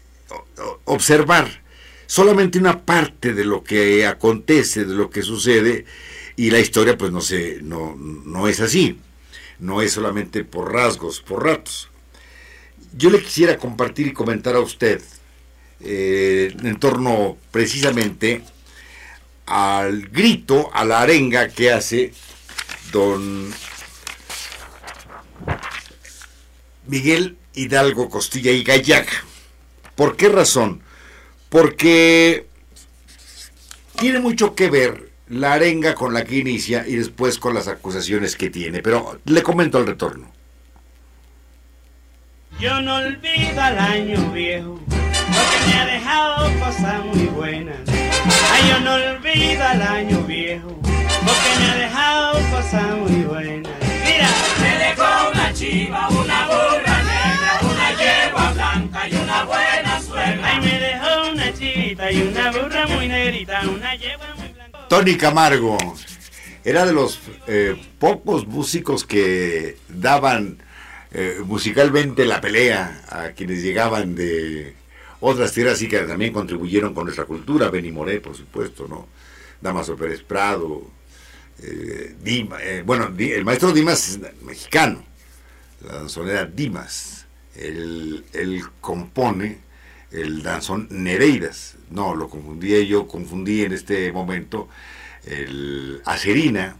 observar 0.85 1.63
solamente 2.07 2.59
una 2.59 2.85
parte 2.85 3.35
de 3.35 3.45
lo 3.45 3.65
que 3.65 4.07
acontece, 4.07 4.85
de 4.85 4.95
lo 4.95 5.11
que 5.11 5.23
sucede, 5.23 5.85
y 6.37 6.51
la 6.51 6.61
historia 6.61 6.97
pues 6.97 7.11
no, 7.11 7.21
se, 7.21 7.61
no, 7.63 7.97
no 7.97 8.49
es 8.49 8.61
así, 8.61 8.99
no 9.59 9.83
es 9.83 9.93
solamente 9.93 10.45
por 10.45 10.73
rasgos, 10.73 11.21
por 11.21 11.45
ratos 11.45 11.90
yo 12.93 13.11
le 13.11 13.23
quisiera 13.23 13.57
compartir 13.57 14.07
y 14.07 14.13
comentar 14.13 14.57
a 14.57 14.61
usted 14.61 15.03
eh, 15.81 16.55
en 16.63 16.79
torno 16.79 17.37
precisamente 17.51 18.43
al 19.47 20.09
grito, 20.09 20.71
a 20.73 20.85
la 20.85 21.01
arenga 21.01 21.49
que 21.49 21.73
hace 21.73 22.13
don 22.93 23.53
Miguel 26.87 27.37
Hidalgo 27.55 28.09
Costilla 28.09 28.51
y 28.53 28.63
Gallaga. 28.63 29.25
¿Por 29.95 30.17
qué 30.17 30.29
razón? 30.29 30.83
Porque 31.49 32.47
tiene 33.99 34.21
mucho 34.21 34.55
que 34.55 34.71
ver 34.71 35.11
la 35.29 35.55
arenga 35.55 35.95
con 35.95 36.13
la 36.13 36.25
que 36.25 36.37
inicia 36.37 36.87
y 36.87 36.97
después 36.97 37.39
con 37.39 37.55
las 37.55 37.69
acusaciones 37.69 38.37
que 38.37 38.51
tiene. 38.51 38.83
Pero 38.83 39.21
le 39.25 39.43
comento 39.43 39.79
al 39.79 39.87
retorno. 39.87 40.40
Yo 42.61 42.79
no 42.83 42.97
olvido 42.97 43.59
al 43.59 43.79
año 43.79 44.33
viejo, 44.33 44.79
porque 44.87 45.67
me 45.67 45.81
ha 45.81 45.87
dejado 45.87 46.61
cosas 46.61 47.05
muy 47.07 47.25
buenas. 47.29 47.79
Ay, 48.53 48.69
yo 48.69 48.81
no 48.81 48.93
olvido 48.97 49.65
al 49.65 49.81
año 49.81 50.21
viejo, 50.25 50.69
porque 50.83 51.51
me 51.59 51.71
ha 51.71 51.75
dejado 51.77 52.39
cosas 52.51 52.97
muy 52.99 53.23
buenas. 53.23 53.73
Mira, 54.05 54.29
me 54.61 54.79
dejó 54.79 55.31
una 55.33 55.55
chiva, 55.55 56.09
una 56.11 56.47
burra 56.49 57.03
negra, 57.03 57.61
una 57.63 57.91
yegua 57.97 58.53
blanca 58.53 59.09
y 59.09 59.15
una 59.15 59.45
buena 59.45 60.03
suegra. 60.03 60.47
Ay, 60.47 60.61
me 60.61 60.81
dejó 60.81 61.33
una 61.33 61.55
chivita 61.55 62.13
y 62.13 62.23
una 62.23 62.53
burra 62.53 62.87
muy 62.89 63.09
negrita, 63.09 63.63
una 63.75 63.95
yegua 63.95 64.35
muy 64.37 64.49
blanca. 64.49 64.87
Tony 64.87 65.17
Camargo 65.17 65.79
era 66.63 66.85
de 66.85 66.93
los 66.93 67.21
eh, 67.47 67.83
pocos 67.99 68.47
músicos 68.47 69.07
que 69.07 69.79
daban 69.89 70.59
eh, 71.13 71.41
musicalmente 71.45 72.25
la 72.25 72.41
pelea 72.41 73.03
a 73.09 73.31
quienes 73.31 73.63
llegaban 73.63 74.15
de 74.15 74.75
otras 75.21 75.53
tierras 75.53 75.81
y 75.83 75.89
que 75.89 75.99
también 76.01 76.33
contribuyeron 76.33 76.95
con 76.95 77.05
nuestra 77.05 77.25
cultura, 77.25 77.69
Benny 77.69 77.93
Moré, 77.93 78.21
por 78.21 78.37
supuesto, 78.37 78.87
¿no? 78.89 79.09
Damaso 79.61 79.97
Pérez 79.97 80.23
Prado, 80.23 80.91
eh, 81.63 82.17
eh, 82.25 82.83
bueno, 82.87 83.13
el 83.19 83.45
maestro 83.45 83.73
Dimas 83.73 84.09
es 84.09 84.43
mexicano, 84.43 85.05
la 85.85 85.95
danzonera 85.97 86.47
Dimas, 86.47 87.27
él, 87.57 88.25
él 88.33 88.63
compone 88.81 89.59
el 90.11 90.43
danzón 90.43 90.89
Nereidas, 90.91 91.77
no, 91.91 92.15
lo 92.15 92.29
confundí 92.29 92.87
yo, 92.87 93.07
confundí 93.07 93.65
en 93.65 93.73
este 93.73 94.11
momento 94.13 94.69
el 95.27 96.01
Acerina, 96.05 96.77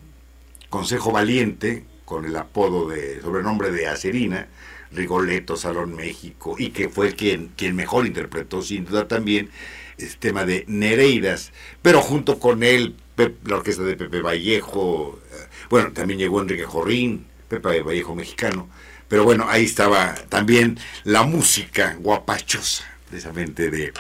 Consejo 0.69 1.13
Valiente, 1.13 1.85
con 2.11 2.25
el 2.25 2.35
apodo 2.35 2.89
de 2.89 3.21
sobrenombre 3.21 3.71
de 3.71 3.87
Acerina, 3.87 4.49
Rigoletto, 4.91 5.57
Salón 5.57 5.95
México, 5.95 6.57
y 6.59 6.71
que 6.71 6.89
fue 6.89 7.15
quien, 7.15 7.53
quien 7.57 7.77
mejor 7.77 8.05
interpretó 8.05 8.63
sin 8.63 8.85
duda 8.85 9.07
también 9.07 9.49
el 9.97 10.17
tema 10.17 10.45
de 10.45 10.65
Nereidas, 10.67 11.53
pero 11.83 12.03
junto 12.03 12.41
con 12.41 12.65
él 12.65 12.97
la 13.45 13.55
orquesta 13.55 13.85
de 13.85 13.95
Pepe 13.95 14.23
Vallejo, 14.23 15.21
eh, 15.31 15.47
bueno, 15.69 15.93
también 15.93 16.19
llegó 16.19 16.41
Enrique 16.41 16.65
Jorrín, 16.65 17.27
Pepe 17.47 17.81
Vallejo 17.81 18.17
mexicano, 18.17 18.69
pero 19.07 19.23
bueno, 19.23 19.47
ahí 19.49 19.65
estaba 19.65 20.17
también 20.29 20.81
la 21.05 21.23
música 21.23 21.97
guapachosa, 22.01 22.83
precisamente 23.09 23.71
de 23.71 23.93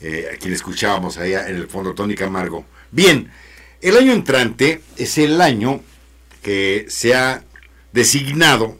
eh, 0.00 0.38
quien 0.40 0.54
escuchábamos 0.54 1.18
allá 1.18 1.48
en 1.48 1.56
el 1.56 1.66
fondo, 1.66 1.92
Tony 1.92 2.14
Camargo. 2.14 2.64
Bien, 2.92 3.32
el 3.80 3.96
año 3.96 4.12
entrante 4.12 4.80
es 4.96 5.18
el 5.18 5.40
año 5.40 5.80
que 6.40 6.86
se 6.88 7.16
ha 7.16 7.42
designado 7.92 8.78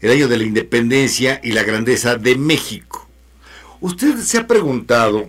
el 0.00 0.10
año 0.10 0.28
de 0.28 0.38
la 0.38 0.44
independencia 0.44 1.40
y 1.42 1.52
la 1.52 1.62
grandeza 1.62 2.16
de 2.16 2.36
México. 2.36 3.08
Usted 3.80 4.16
se 4.18 4.38
ha 4.38 4.46
preguntado 4.46 5.28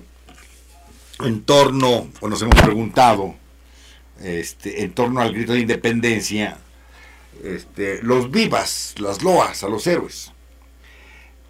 en 1.24 1.44
torno, 1.44 2.10
o 2.20 2.30
nos 2.30 2.42
hemos 2.42 2.60
preguntado, 2.62 3.36
este, 4.22 4.84
en 4.84 4.92
torno 4.94 5.22
al 5.22 5.34
grito 5.34 5.54
de 5.54 5.60
independencia, 5.60 6.58
este, 7.44 8.02
los 8.04 8.32
vivas, 8.32 8.96
las 8.98 9.22
loas 9.22 9.64
a 9.64 9.70
los 9.70 9.86
héroes. 9.86 10.32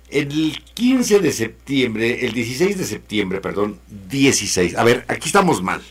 El 0.10 0.62
15 0.74 1.20
de 1.20 1.32
septiembre, 1.32 2.26
el 2.26 2.34
16 2.34 2.78
de 2.78 2.86
septiembre, 2.86 3.42
perdón, 3.42 3.80
16, 4.10 4.76
a 4.76 4.84
ver, 4.84 5.06
aquí 5.08 5.28
estamos 5.28 5.64
mal. 5.64 5.82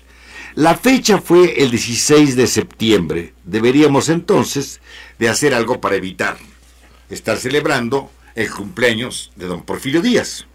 La 0.55 0.77
fecha 0.77 1.19
fue 1.19 1.63
el 1.63 1.71
16 1.71 2.37
de 2.37 2.47
septiembre. 2.47 3.33
Deberíamos 3.45 4.11
entonces 4.11 4.82
de 5.23 5.29
hacer 5.29 5.55
algo 5.55 5.81
para 5.81 5.95
evitar 5.95 6.37
estar 7.09 7.39
celebrando 7.39 8.11
el 8.35 8.51
cumpleaños 8.51 9.31
de 9.37 9.47
don 9.47 9.63
Porfirio 9.63 10.03
Díaz. 10.03 10.47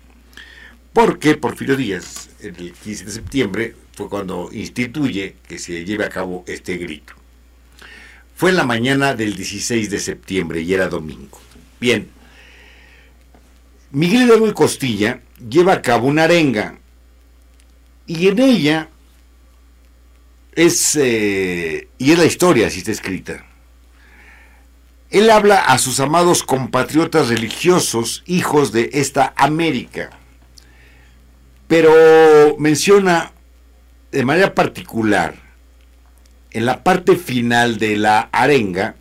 Porque 0.91 1.35
Porfirio 1.35 1.77
Díaz, 1.77 2.31
el 2.41 2.73
15 2.73 3.05
de 3.05 3.11
septiembre, 3.11 3.75
fue 3.93 4.09
cuando 4.09 4.49
instituye 4.51 5.37
que 5.47 5.57
se 5.57 5.85
lleve 5.85 6.03
a 6.03 6.09
cabo 6.09 6.43
este 6.47 6.75
grito. 6.75 7.13
Fue 8.35 8.49
en 8.49 8.57
la 8.57 8.65
mañana 8.65 9.15
del 9.15 9.37
16 9.37 9.89
de 9.89 9.99
septiembre 9.99 10.59
y 10.59 10.73
era 10.73 10.89
domingo. 10.89 11.39
Bien, 11.79 12.09
Miguel 13.91 14.23
Hidalgo 14.23 14.49
y 14.49 14.53
Costilla 14.53 15.21
lleva 15.49 15.75
a 15.75 15.81
cabo 15.81 16.07
una 16.07 16.25
arenga 16.25 16.77
y 18.05 18.27
en 18.27 18.39
ella 18.39 18.89
es, 20.51 20.97
eh, 20.97 21.87
y 21.97 22.11
es 22.11 22.17
la 22.17 22.25
historia, 22.25 22.67
así 22.67 22.79
está 22.79 22.91
escrita. 22.91 23.46
Él 25.09 25.29
habla 25.29 25.59
a 25.59 25.77
sus 25.77 25.99
amados 25.99 26.43
compatriotas 26.43 27.29
religiosos, 27.29 28.23
hijos 28.25 28.73
de 28.73 28.89
esta 28.93 29.33
América, 29.37 30.09
pero 31.67 31.91
menciona 32.59 33.31
de 34.11 34.25
manera 34.25 34.53
particular 34.53 35.35
en 36.51 36.65
la 36.65 36.83
parte 36.83 37.15
final 37.15 37.77
de 37.77 37.97
la 37.97 38.29
arenga, 38.31 38.95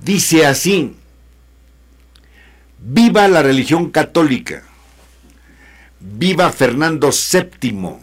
dice 0.00 0.46
así, 0.46 0.96
viva 2.78 3.28
la 3.28 3.42
religión 3.42 3.90
católica, 3.90 4.62
viva 6.00 6.50
Fernando 6.50 7.10
VII, 7.10 7.96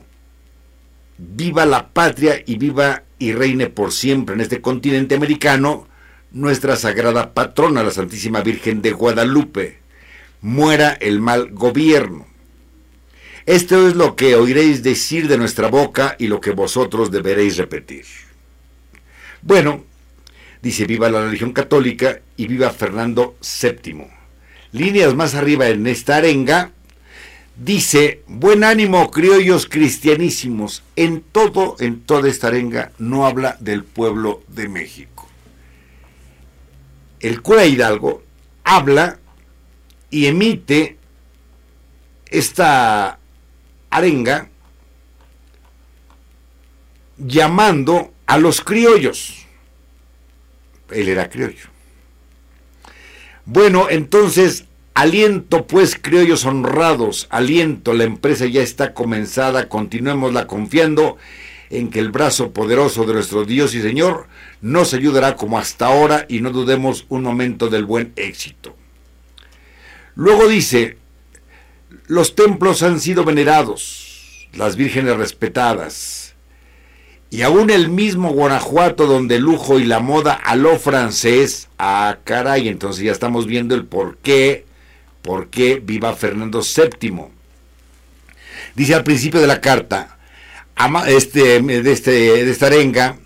viva 1.18 1.66
la 1.66 1.88
patria 1.88 2.44
y 2.46 2.58
viva 2.58 3.04
y 3.18 3.32
reine 3.32 3.68
por 3.68 3.92
siempre 3.92 4.36
en 4.36 4.42
este 4.42 4.62
continente 4.62 5.16
americano 5.16 5.88
nuestra 6.32 6.76
sagrada 6.76 7.34
patrona, 7.34 7.84
la 7.84 7.92
Santísima 7.92 8.42
Virgen 8.42 8.82
de 8.82 8.92
Guadalupe. 8.92 9.80
Muera 10.42 10.92
el 10.92 11.20
mal 11.20 11.52
gobierno. 11.52 12.28
Esto 13.46 13.88
es 13.88 13.96
lo 13.96 14.16
que 14.16 14.36
oiréis 14.36 14.84
decir 14.84 15.28
de 15.28 15.38
nuestra 15.38 15.70
boca 15.70 16.16
y 16.20 16.28
lo 16.28 16.42
que 16.42 16.52
vosotros 16.52 17.12
deberéis 17.12 17.58
repetir. 17.58 18.06
Bueno, 19.42 19.86
dice 20.62 20.86
viva 20.86 21.10
la 21.10 21.24
religión 21.24 21.54
católica 21.54 22.20
y 22.36 22.48
viva 22.48 22.70
Fernando 22.72 23.38
VII. 23.42 24.08
Líneas 24.74 25.16
más 25.16 25.34
arriba 25.34 25.70
en 25.70 25.88
esta 25.88 26.18
arenga 26.18 26.72
dice, 27.56 28.22
buen 28.28 28.64
ánimo 28.64 29.10
criollos 29.12 29.66
cristianísimos. 29.66 30.84
En 30.96 31.22
todo, 31.22 31.78
en 31.80 32.02
toda 32.02 32.30
esta 32.30 32.48
arenga 32.48 32.92
no 32.98 33.26
habla 33.26 33.58
del 33.60 33.84
pueblo 33.84 34.44
de 34.50 34.68
México. 34.68 35.17
El 37.20 37.42
cura 37.42 37.66
Hidalgo 37.66 38.24
habla 38.64 39.20
y 40.10 40.28
emite 40.28 40.98
esta 42.30 43.20
arenga 43.90 44.50
llamando 47.18 48.14
a 48.26 48.38
los 48.38 48.62
criollos. 48.62 49.46
Él 50.92 51.10
era 51.10 51.30
criollo. 51.30 51.70
Bueno, 53.46 53.88
entonces, 53.90 54.66
aliento 54.94 55.68
pues 55.68 55.98
criollos 56.00 56.46
honrados, 56.46 57.28
aliento, 57.30 57.94
la 57.94 58.04
empresa 58.04 58.46
ya 58.46 58.62
está 58.62 58.94
comenzada, 58.94 59.70
continuémosla 59.70 60.48
confiando 60.48 61.18
en 61.70 61.90
que 61.90 62.00
el 62.00 62.12
brazo 62.12 62.52
poderoso 62.52 63.06
de 63.06 63.14
nuestro 63.14 63.46
Dios 63.46 63.76
y 63.76 63.82
Señor 63.82 64.28
nos 64.62 64.94
ayudará 64.94 65.36
como 65.36 65.58
hasta 65.58 65.88
ahora 65.88 66.26
y 66.30 66.42
no 66.42 66.52
dudemos 66.52 67.06
un 67.10 67.24
momento 67.24 67.70
del 67.70 67.86
buen 67.86 68.14
éxito. 68.16 68.76
Luego 70.16 70.48
dice, 70.48 70.98
los 72.08 72.36
templos 72.36 72.84
han 72.84 73.00
sido 73.00 73.24
venerados, 73.24 74.48
las 74.54 74.76
vírgenes 74.76 75.18
respetadas, 75.18 76.36
y 77.30 77.42
aún 77.42 77.70
el 77.70 77.90
mismo 77.90 78.32
Guanajuato 78.32 79.06
donde 79.06 79.36
el 79.36 79.44
lujo 79.44 79.80
y 79.80 79.84
la 79.84 80.00
moda 80.00 80.34
a 80.34 80.56
lo 80.56 80.80
francés, 80.80 81.68
ah 81.78 82.20
caray, 82.24 82.70
entonces 82.70 83.04
ya 83.04 83.12
estamos 83.12 83.46
viendo 83.46 83.76
el 83.76 83.86
por 83.86 84.18
qué, 84.18 84.66
por 85.22 85.50
qué 85.50 85.82
viva 85.84 86.16
Fernando 86.16 86.62
VII. 86.62 87.26
Dice 88.76 88.96
al 88.96 89.04
principio 89.04 89.42
de 89.42 89.48
la 89.48 89.60
carta, 89.60 90.17
este, 91.08 91.62
de, 91.62 91.92
este, 91.92 92.50
esta 92.50 92.68
arenga, 92.68 93.18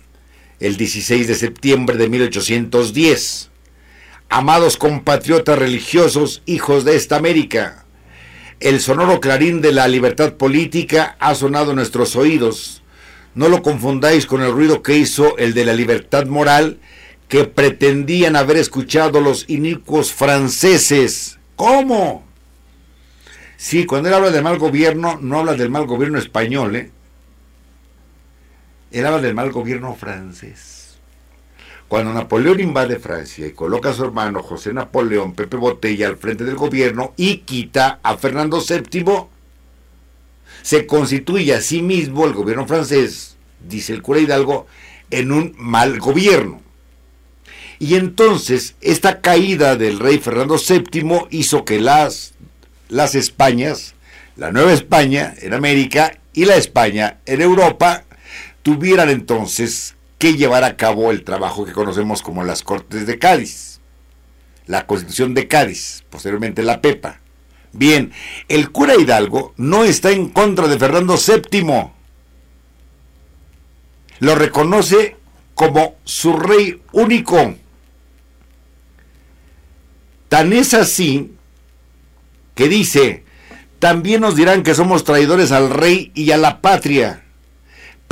el 0.60 0.76
16 0.76 1.28
de 1.28 1.34
septiembre 1.34 1.96
de 1.96 2.08
1810, 2.08 3.50
Amados 4.34 4.78
compatriotas 4.78 5.58
religiosos, 5.58 6.42
hijos 6.46 6.86
de 6.86 6.96
esta 6.96 7.16
América, 7.16 7.84
el 8.60 8.80
sonoro 8.80 9.20
clarín 9.20 9.60
de 9.60 9.72
la 9.72 9.86
libertad 9.88 10.38
política 10.38 11.16
ha 11.20 11.34
sonado 11.34 11.72
en 11.72 11.76
nuestros 11.76 12.16
oídos. 12.16 12.82
No 13.34 13.50
lo 13.50 13.60
confundáis 13.60 14.24
con 14.24 14.40
el 14.40 14.50
ruido 14.50 14.82
que 14.82 14.96
hizo 14.96 15.36
el 15.36 15.52
de 15.52 15.66
la 15.66 15.74
libertad 15.74 16.24
moral 16.24 16.78
que 17.28 17.44
pretendían 17.44 18.34
haber 18.34 18.56
escuchado 18.56 19.20
los 19.20 19.44
inicuos 19.50 20.14
franceses. 20.14 21.38
¿Cómo? 21.54 22.24
Sí, 23.58 23.84
cuando 23.84 24.08
él 24.08 24.14
habla 24.14 24.30
de 24.30 24.40
mal 24.40 24.58
gobierno, 24.58 25.18
no 25.20 25.40
habla 25.40 25.52
del 25.56 25.68
mal 25.68 25.84
gobierno 25.84 26.18
español, 26.18 26.74
¿eh? 26.76 26.90
Él 28.92 29.06
habla 29.06 29.22
del 29.22 29.34
mal 29.34 29.50
gobierno 29.50 29.94
francés. 29.94 30.98
Cuando 31.88 32.12
Napoleón 32.12 32.60
invade 32.60 32.98
Francia 32.98 33.46
y 33.46 33.52
coloca 33.52 33.90
a 33.90 33.92
su 33.92 34.04
hermano 34.04 34.42
José 34.42 34.72
Napoleón 34.72 35.34
Pepe 35.34 35.56
Botella 35.58 36.08
al 36.08 36.16
frente 36.16 36.44
del 36.44 36.56
gobierno 36.56 37.12
y 37.16 37.38
quita 37.38 38.00
a 38.02 38.16
Fernando 38.16 38.62
VII, 38.62 39.04
se 40.62 40.86
constituye 40.86 41.54
a 41.54 41.60
sí 41.60 41.82
mismo 41.82 42.24
el 42.24 42.32
gobierno 42.32 42.66
francés, 42.66 43.36
dice 43.68 43.92
el 43.92 44.00
cura 44.00 44.20
Hidalgo, 44.20 44.66
en 45.10 45.32
un 45.32 45.54
mal 45.58 45.98
gobierno. 45.98 46.62
Y 47.78 47.96
entonces 47.96 48.76
esta 48.80 49.20
caída 49.20 49.76
del 49.76 49.98
rey 49.98 50.18
Fernando 50.18 50.56
VII 50.56 51.26
hizo 51.30 51.64
que 51.64 51.80
las, 51.80 52.32
las 52.88 53.14
Españas, 53.14 53.94
la 54.36 54.50
Nueva 54.50 54.72
España 54.72 55.34
en 55.42 55.52
América 55.52 56.18
y 56.32 56.44
la 56.44 56.56
España 56.56 57.18
en 57.26 57.42
Europa, 57.42 58.04
tuvieran 58.62 59.10
entonces 59.10 59.96
que 60.18 60.34
llevar 60.34 60.64
a 60.64 60.76
cabo 60.76 61.10
el 61.10 61.24
trabajo 61.24 61.64
que 61.64 61.72
conocemos 61.72 62.22
como 62.22 62.44
las 62.44 62.62
Cortes 62.62 63.06
de 63.06 63.18
Cádiz, 63.18 63.80
la 64.66 64.86
Constitución 64.86 65.34
de 65.34 65.48
Cádiz, 65.48 66.04
posteriormente 66.10 66.62
la 66.62 66.80
PEPA. 66.80 67.20
Bien, 67.72 68.12
el 68.48 68.70
cura 68.70 68.94
Hidalgo 68.94 69.54
no 69.56 69.82
está 69.84 70.10
en 70.10 70.28
contra 70.28 70.68
de 70.68 70.78
Fernando 70.78 71.16
VII. 71.16 71.90
Lo 74.20 74.34
reconoce 74.34 75.16
como 75.54 75.96
su 76.04 76.34
rey 76.34 76.80
único. 76.92 77.54
Tan 80.28 80.52
es 80.52 80.74
así 80.74 81.32
que 82.54 82.68
dice, 82.68 83.24
también 83.78 84.20
nos 84.20 84.36
dirán 84.36 84.62
que 84.62 84.74
somos 84.74 85.02
traidores 85.04 85.50
al 85.50 85.70
rey 85.70 86.12
y 86.14 86.30
a 86.30 86.36
la 86.36 86.60
patria 86.60 87.21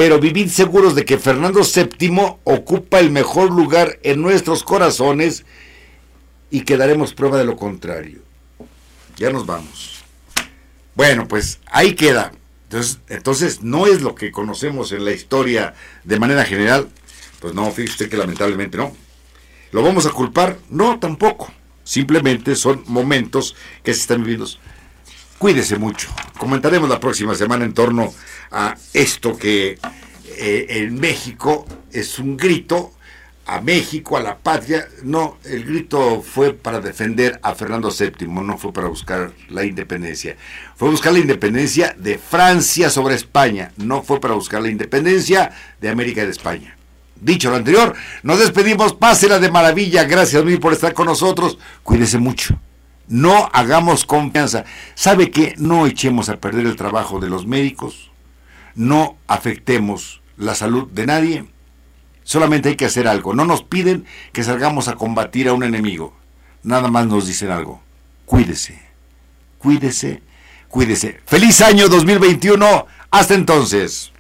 pero 0.00 0.18
vivid 0.18 0.48
seguros 0.48 0.94
de 0.94 1.04
que 1.04 1.18
Fernando 1.18 1.60
VII 1.60 2.38
ocupa 2.44 3.00
el 3.00 3.10
mejor 3.10 3.50
lugar 3.50 3.98
en 4.02 4.22
nuestros 4.22 4.64
corazones 4.64 5.44
y 6.50 6.62
que 6.62 6.78
daremos 6.78 7.12
prueba 7.12 7.36
de 7.36 7.44
lo 7.44 7.54
contrario. 7.54 8.20
Ya 9.18 9.28
nos 9.28 9.44
vamos. 9.44 10.02
Bueno, 10.94 11.28
pues 11.28 11.60
ahí 11.66 11.96
queda. 11.96 12.32
Entonces, 12.62 13.00
entonces 13.10 13.62
no 13.62 13.86
es 13.86 14.00
lo 14.00 14.14
que 14.14 14.32
conocemos 14.32 14.90
en 14.92 15.04
la 15.04 15.12
historia 15.12 15.74
de 16.04 16.18
manera 16.18 16.46
general. 16.46 16.88
Pues 17.38 17.52
no, 17.52 17.70
fíjese 17.70 18.08
que 18.08 18.16
lamentablemente 18.16 18.78
no. 18.78 18.96
¿Lo 19.70 19.82
vamos 19.82 20.06
a 20.06 20.12
culpar? 20.12 20.56
No, 20.70 20.98
tampoco. 20.98 21.52
Simplemente 21.84 22.56
son 22.56 22.84
momentos 22.86 23.54
que 23.82 23.92
se 23.92 24.00
están 24.00 24.22
viviendo. 24.22 24.46
Cuídese 25.40 25.78
mucho. 25.78 26.10
Comentaremos 26.36 26.86
la 26.86 27.00
próxima 27.00 27.34
semana 27.34 27.64
en 27.64 27.72
torno 27.72 28.12
a 28.50 28.76
esto 28.92 29.38
que 29.38 29.78
eh, 30.36 30.66
en 30.68 31.00
México 31.00 31.64
es 31.90 32.18
un 32.18 32.36
grito 32.36 32.92
a 33.46 33.62
México, 33.62 34.18
a 34.18 34.20
la 34.20 34.36
patria. 34.36 34.86
No, 35.02 35.38
el 35.44 35.64
grito 35.64 36.20
fue 36.20 36.52
para 36.52 36.80
defender 36.80 37.40
a 37.42 37.54
Fernando 37.54 37.88
VII, 37.90 38.28
no 38.28 38.58
fue 38.58 38.70
para 38.74 38.88
buscar 38.88 39.32
la 39.48 39.64
independencia. 39.64 40.36
Fue 40.76 40.90
buscar 40.90 41.14
la 41.14 41.20
independencia 41.20 41.96
de 41.96 42.18
Francia 42.18 42.90
sobre 42.90 43.14
España, 43.14 43.72
no 43.78 44.02
fue 44.02 44.20
para 44.20 44.34
buscar 44.34 44.60
la 44.60 44.68
independencia 44.68 45.52
de 45.80 45.88
América 45.88 46.20
y 46.20 46.26
de 46.26 46.32
España. 46.32 46.76
Dicho 47.18 47.48
lo 47.48 47.56
anterior, 47.56 47.94
nos 48.22 48.40
despedimos, 48.40 48.92
pásela 48.92 49.38
de 49.38 49.50
maravilla, 49.50 50.04
gracias 50.04 50.44
mil 50.44 50.60
por 50.60 50.74
estar 50.74 50.92
con 50.92 51.06
nosotros, 51.06 51.56
cuídese 51.82 52.18
mucho. 52.18 52.60
No 53.10 53.50
hagamos 53.52 54.06
confianza. 54.06 54.64
¿Sabe 54.94 55.30
que 55.30 55.54
no 55.58 55.86
echemos 55.86 56.30
a 56.30 56.36
perder 56.40 56.64
el 56.64 56.76
trabajo 56.76 57.20
de 57.20 57.28
los 57.28 57.46
médicos? 57.46 58.10
no 58.74 59.16
afectemos 59.26 60.22
la 60.36 60.54
salud 60.54 60.88
de 60.90 61.06
nadie. 61.06 61.44
Solamente 62.22 62.70
hay 62.70 62.76
que 62.76 62.86
hacer 62.86 63.08
algo. 63.08 63.34
No 63.34 63.44
nos 63.44 63.62
piden 63.62 64.06
que 64.32 64.44
salgamos 64.44 64.88
a 64.88 64.94
combatir 64.94 65.48
a 65.48 65.52
un 65.52 65.64
enemigo. 65.64 66.14
Nada 66.62 66.88
más 66.88 67.06
nos 67.06 67.26
dicen 67.26 67.50
algo. 67.50 67.82
Cuídese, 68.26 68.80
cuídese, 69.58 70.22
cuídese. 70.68 71.20
Feliz 71.26 71.60
año 71.60 71.88
2021. 71.88 72.86
Hasta 73.10 73.34
entonces. 73.34 74.12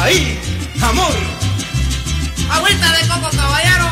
¡Ay! 0.00 0.38
¡Amor! 0.80 1.12
Agüita 2.50 2.92
de 2.92 3.08
coco, 3.08 3.36
caballero. 3.36 3.86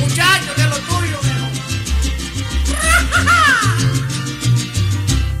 Muchachos 0.00 0.56
de 0.56 0.64
lo 0.64 0.76
tuyo, 0.80 1.18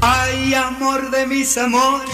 Ay, 0.00 0.54
amor 0.54 1.10
de 1.10 1.26
mis 1.26 1.58
amores, 1.58 2.08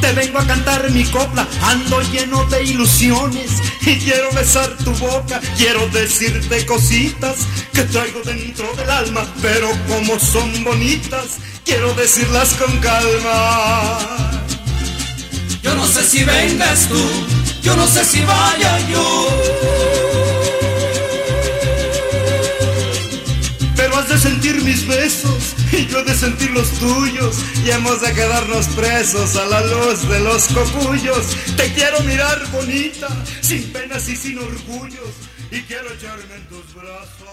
te 0.00 0.12
vengo 0.12 0.40
a 0.40 0.46
cantar 0.46 0.90
mi 0.90 1.04
copla, 1.04 1.46
ando 1.62 2.00
lleno 2.10 2.44
de 2.46 2.64
ilusiones 2.64 3.52
y 3.82 3.96
quiero 3.98 4.32
besar 4.32 4.76
tu 4.78 4.90
boca, 4.96 5.40
quiero 5.56 5.86
decirte 5.90 6.66
cositas 6.66 7.46
que 7.72 7.84
traigo 7.84 8.22
dentro 8.22 8.74
del 8.74 8.90
alma, 8.90 9.24
pero 9.40 9.70
como 9.86 10.18
son 10.18 10.64
bonitas, 10.64 11.38
quiero 11.64 11.94
decirlas 11.94 12.54
con 12.54 12.76
calma. 12.80 14.34
Yo 15.64 15.74
no 15.74 15.86
sé 15.86 16.04
si 16.04 16.22
vengas 16.22 16.88
tú, 16.88 17.02
yo 17.62 17.74
no 17.74 17.86
sé 17.86 18.04
si 18.04 18.20
vaya 18.22 18.78
yo. 18.86 19.28
Pero 23.74 23.96
has 23.96 24.08
de 24.10 24.18
sentir 24.18 24.62
mis 24.62 24.86
besos 24.86 25.54
y 25.72 25.86
yo 25.86 26.04
de 26.04 26.14
sentir 26.14 26.50
los 26.50 26.68
tuyos 26.72 27.36
y 27.64 27.70
hemos 27.70 28.02
de 28.02 28.12
quedarnos 28.12 28.66
presos 28.68 29.36
a 29.36 29.46
la 29.46 29.62
luz 29.62 30.06
de 30.06 30.20
los 30.20 30.48
cocuyos. 30.48 31.26
Te 31.56 31.72
quiero 31.72 31.98
mirar 32.00 32.46
bonita, 32.52 33.08
sin 33.40 33.72
penas 33.72 34.06
y 34.10 34.16
sin 34.16 34.38
orgullos 34.38 35.14
y 35.50 35.62
quiero 35.62 35.90
echarme 35.94 36.34
en 36.34 36.46
tus 36.48 36.74
brazos. 36.74 37.23